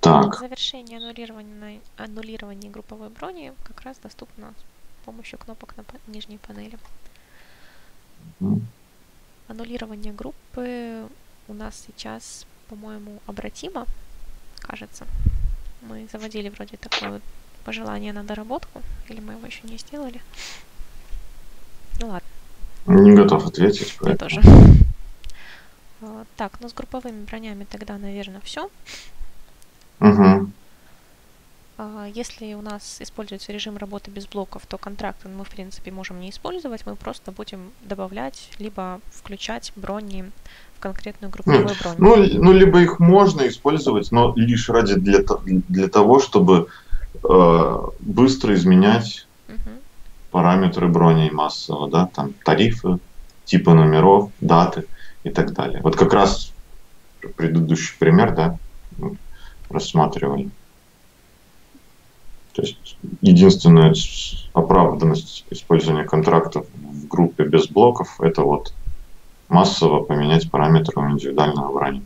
Так, 0.00 0.38
Завершение 0.38 0.98
аннулирования, 0.98 1.80
аннулирования 1.96 2.70
групповой 2.70 3.10
брони 3.10 3.52
как 3.64 3.82
раз 3.82 3.98
доступно 3.98 4.54
помощью 5.08 5.38
кнопок 5.38 5.74
на 5.76 5.84
нижней 6.12 6.36
панели. 6.38 6.78
Аннулирование 9.48 10.12
группы 10.12 11.06
у 11.48 11.54
нас 11.54 11.82
сейчас, 11.86 12.44
по-моему, 12.68 13.20
обратимо, 13.26 13.86
кажется. 14.58 15.06
Мы 15.80 16.06
заводили 16.12 16.50
вроде 16.50 16.76
такое 16.76 17.10
вот 17.12 17.22
пожелание 17.64 18.12
на 18.12 18.22
доработку, 18.22 18.82
или 19.08 19.20
мы 19.20 19.32
его 19.34 19.46
еще 19.46 19.60
не 19.62 19.78
сделали. 19.78 20.20
Ну 22.00 22.08
ладно, 22.08 22.28
не 22.86 23.14
готов 23.16 23.46
ответить. 23.46 23.92
я 23.92 23.96
поэтому- 24.00 24.18
тоже. 24.18 24.42
А, 26.02 26.24
Так, 26.36 26.60
ну 26.60 26.68
с 26.68 26.74
групповыми 26.74 27.24
бронями 27.24 27.64
тогда, 27.64 27.96
наверное, 27.96 28.40
все. 28.42 28.70
Мгм. 30.00 30.52
Если 32.12 32.54
у 32.54 32.60
нас 32.60 33.00
используется 33.00 33.52
режим 33.52 33.76
работы 33.76 34.10
без 34.10 34.26
блоков, 34.26 34.66
то 34.66 34.78
контракты 34.78 35.28
мы, 35.28 35.44
в 35.44 35.48
принципе, 35.48 35.92
можем 35.92 36.20
не 36.20 36.30
использовать. 36.30 36.84
Мы 36.86 36.96
просто 36.96 37.30
будем 37.30 37.72
добавлять, 37.80 38.50
либо 38.58 39.00
включать 39.10 39.72
брони 39.76 40.32
в 40.76 40.80
конкретную 40.80 41.30
групповую 41.30 41.64
броню. 41.80 41.98
Ну, 41.98 42.16
л- 42.16 42.42
ну, 42.42 42.52
либо 42.52 42.80
их 42.80 42.98
можно 42.98 43.46
использовать, 43.46 44.10
но 44.10 44.32
лишь 44.34 44.68
ради 44.68 44.94
для, 44.94 45.20
для 45.44 45.88
того, 45.88 46.18
чтобы 46.18 46.66
э, 47.22 47.76
быстро 48.00 48.54
изменять 48.54 49.28
Мгм. 49.46 49.78
параметры 50.30 50.88
брони 50.88 51.30
массово, 51.30 51.88
да, 51.88 52.06
там 52.06 52.34
тарифы, 52.44 52.98
типы 53.44 53.72
номеров, 53.72 54.32
даты 54.40 54.88
и 55.22 55.30
так 55.30 55.52
далее. 55.52 55.80
Вот 55.82 55.94
как 55.94 56.12
раз 56.12 56.54
предыдущий 57.36 57.96
пример, 58.00 58.34
да, 58.34 58.58
рассматривали. 59.70 60.50
То 62.52 62.62
есть 62.62 62.96
единственная 63.20 63.94
оправданность 64.52 65.44
использования 65.50 66.04
контрактов 66.04 66.66
в 66.74 67.06
группе 67.06 67.44
без 67.44 67.68
блоков 67.68 68.20
это 68.20 68.42
вот 68.42 68.72
массово 69.48 70.02
поменять 70.02 70.50
параметры 70.50 71.00
у 71.00 71.10
индивидуального 71.10 71.72
брони. 71.72 72.02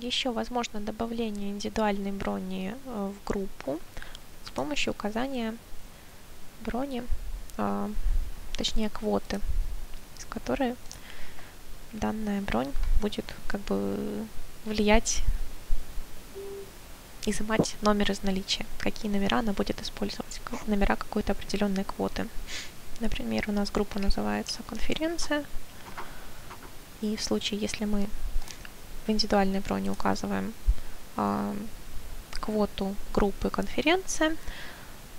Еще 0.00 0.32
возможно 0.32 0.80
добавление 0.80 1.50
индивидуальной 1.50 2.12
брони 2.12 2.74
э, 2.86 3.10
в 3.12 3.28
группу 3.28 3.78
с 4.44 4.50
помощью 4.50 4.92
указания 4.92 5.54
брони, 6.64 7.02
а, 7.56 7.90
точнее 8.56 8.88
квоты, 8.88 9.40
с 10.18 10.24
которой 10.24 10.74
данная 11.92 12.40
бронь 12.42 12.70
будет 13.00 13.24
как 13.46 13.60
бы 13.62 14.26
влиять, 14.64 15.22
изымать 17.26 17.76
номер 17.82 18.10
из 18.10 18.22
наличия, 18.22 18.66
какие 18.78 19.10
номера 19.10 19.38
она 19.38 19.52
будет 19.52 19.80
использовать, 19.80 20.40
номера 20.66 20.96
какой-то 20.96 21.32
определенной 21.32 21.84
квоты. 21.84 22.28
Например, 23.00 23.44
у 23.48 23.52
нас 23.52 23.70
группа 23.70 23.98
называется 23.98 24.62
конференция, 24.64 25.44
и 27.00 27.16
в 27.16 27.22
случае, 27.22 27.60
если 27.60 27.84
мы 27.84 28.08
в 29.06 29.10
индивидуальной 29.10 29.60
броне 29.60 29.90
указываем 29.90 30.52
а, 31.16 31.54
квоту 32.40 32.94
группы 33.12 33.50
конференция, 33.50 34.36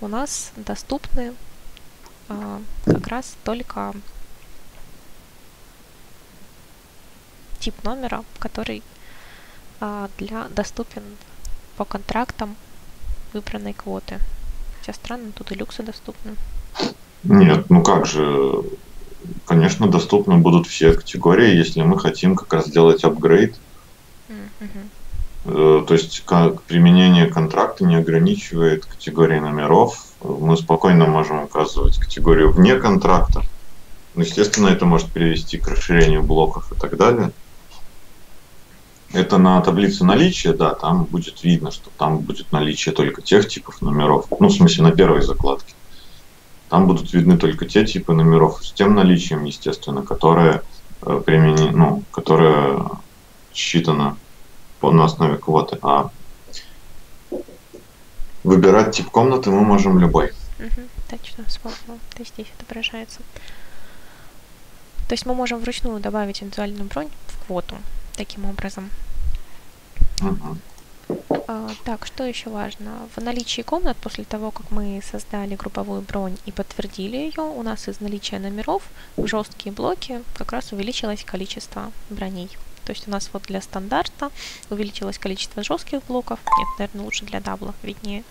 у 0.00 0.08
нас 0.08 0.52
доступны 0.56 1.34
а, 2.28 2.62
как 2.84 3.06
раз 3.06 3.36
только 3.44 3.94
тип 7.60 7.82
номера, 7.84 8.24
который 8.38 8.82
а, 9.80 10.08
для 10.18 10.48
доступен 10.48 11.02
по 11.76 11.84
контрактам 11.84 12.56
выбранной 13.32 13.72
квоты. 13.72 14.18
Хотя 14.78 14.92
странно, 14.92 15.32
тут 15.32 15.52
и 15.52 15.54
люксы 15.54 15.82
доступны. 15.82 16.36
Нет, 17.22 17.70
ну 17.70 17.82
как 17.82 18.06
же, 18.06 18.62
конечно, 19.46 19.88
доступны 19.88 20.36
будут 20.36 20.66
все 20.66 20.92
категории, 20.92 21.56
если 21.56 21.82
мы 21.82 21.98
хотим 21.98 22.36
как 22.36 22.52
раз 22.52 22.66
сделать 22.66 23.04
апгрейд. 23.04 23.56
Э, 25.46 25.84
то 25.86 25.94
есть 25.94 26.22
как 26.24 26.62
применение 26.62 27.26
контракта 27.26 27.84
не 27.84 27.96
ограничивает 27.96 28.86
категории 28.86 29.38
номеров. 29.38 29.98
Мы 30.22 30.56
спокойно 30.56 31.06
можем 31.06 31.42
указывать 31.44 31.98
категорию 31.98 32.50
вне 32.50 32.76
контракта. 32.76 33.42
Естественно, 34.16 34.68
это 34.68 34.86
может 34.86 35.10
привести 35.10 35.58
к 35.58 35.68
расширению 35.68 36.22
блоков 36.22 36.72
и 36.72 36.76
так 36.76 36.96
далее. 36.96 37.32
Это 39.14 39.38
на 39.38 39.60
таблице 39.60 40.04
наличия, 40.04 40.52
да, 40.52 40.74
там 40.74 41.04
будет 41.04 41.44
видно, 41.44 41.70
что 41.70 41.90
там 41.98 42.18
будет 42.18 42.50
наличие 42.50 42.92
только 42.92 43.22
тех 43.22 43.48
типов 43.48 43.80
номеров. 43.80 44.26
Ну, 44.40 44.48
в 44.48 44.52
смысле, 44.52 44.82
на 44.82 44.90
первой 44.90 45.22
закладке. 45.22 45.72
Там 46.68 46.88
будут 46.88 47.12
видны 47.12 47.38
только 47.38 47.64
те 47.66 47.86
типы 47.86 48.12
номеров 48.12 48.66
с 48.66 48.72
тем 48.72 48.94
наличием, 48.94 49.44
естественно, 49.44 50.02
которые 50.02 50.62
э, 51.02 51.22
примени, 51.24 51.70
ну, 51.70 52.02
которые 52.10 52.84
считано 53.52 54.16
на 54.82 55.04
основе 55.04 55.38
квоты, 55.38 55.78
а 55.80 56.10
выбирать 58.42 58.96
тип 58.96 59.10
комнаты 59.10 59.50
мы 59.50 59.62
можем 59.62 59.98
любой. 59.98 60.32
Точно, 61.08 61.44
вспомнила. 61.46 61.98
То 62.14 62.18
есть 62.18 62.34
здесь 62.34 62.48
отображается. 62.58 63.20
То 65.08 65.12
есть 65.12 65.24
мы 65.24 65.34
можем 65.34 65.60
вручную 65.60 66.00
добавить 66.00 66.42
индивидуальную 66.42 66.84
бронь 66.86 67.08
в 67.28 67.46
квоту 67.46 67.76
таким 68.16 68.44
образом. 68.46 68.90
А, 71.46 71.70
так, 71.84 72.06
что 72.06 72.24
еще 72.24 72.48
важно? 72.50 73.08
В 73.14 73.20
наличии 73.20 73.62
комнат, 73.62 73.96
после 73.98 74.24
того, 74.24 74.50
как 74.50 74.70
мы 74.70 75.02
создали 75.10 75.56
групповую 75.56 76.00
бронь 76.00 76.38
и 76.46 76.52
подтвердили 76.52 77.16
ее, 77.16 77.42
у 77.42 77.62
нас 77.62 77.88
из 77.88 78.00
наличия 78.00 78.38
номеров 78.38 78.82
в 79.16 79.26
жесткие 79.26 79.72
блоки 79.72 80.22
как 80.36 80.52
раз 80.52 80.72
увеличилось 80.72 81.24
количество 81.24 81.92
броней. 82.08 82.48
То 82.84 82.92
есть 82.92 83.08
у 83.08 83.10
нас 83.10 83.30
вот 83.32 83.42
для 83.44 83.60
стандарта 83.60 84.30
увеличилось 84.70 85.18
количество 85.18 85.62
жестких 85.62 86.02
блоков. 86.04 86.38
Нет, 86.58 86.68
наверное, 86.78 87.04
лучше 87.04 87.24
для 87.24 87.40
double 87.40 87.69
а 87.69 87.74
виднее. 87.82 88.24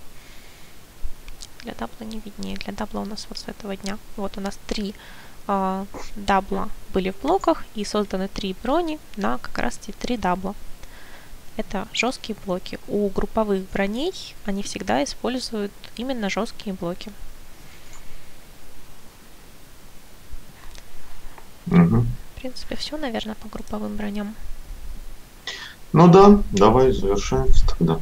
Для 1.63 1.73
double 1.73 2.01
а 2.01 2.05
не 2.05 2.19
виднее. 2.19 2.57
Для 2.57 2.73
double 2.73 2.97
а 2.97 3.01
у 3.01 3.05
нас 3.05 3.25
вот 3.29 3.39
с 3.39 3.47
этого 3.47 3.75
дня. 3.75 3.97
Вот 4.15 4.37
у 4.37 4.41
нас 4.41 4.59
три 4.67 4.93
э, 5.47 5.85
double 6.15 6.62
а 6.62 6.69
были 6.93 7.11
в 7.11 7.21
блоках 7.21 7.63
и 7.75 7.83
созданы 7.83 8.27
три 8.27 8.55
брони 8.61 8.99
на 9.17 9.37
как 9.37 9.57
раз 9.57 9.79
эти 9.81 9.95
три 9.95 10.17
double 10.17 10.46
а. 10.46 10.55
Это 11.57 11.87
жесткие 11.93 12.37
блоки. 12.45 12.79
У 12.87 13.07
групповых 13.09 13.69
броней 13.71 14.13
они 14.45 14.63
всегда 14.63 15.03
используют 15.03 15.71
именно 15.95 16.29
жесткие 16.29 16.73
блоки. 16.73 17.11
Угу 21.67 22.05
принципе, 22.43 22.75
все, 22.75 22.97
наверное, 22.97 23.35
по 23.35 23.47
групповым 23.47 23.95
броням. 23.95 24.35
Ну 25.93 26.09
да, 26.09 26.41
давай 26.51 26.91
завершаем 26.91 27.47
тогда. 27.69 28.01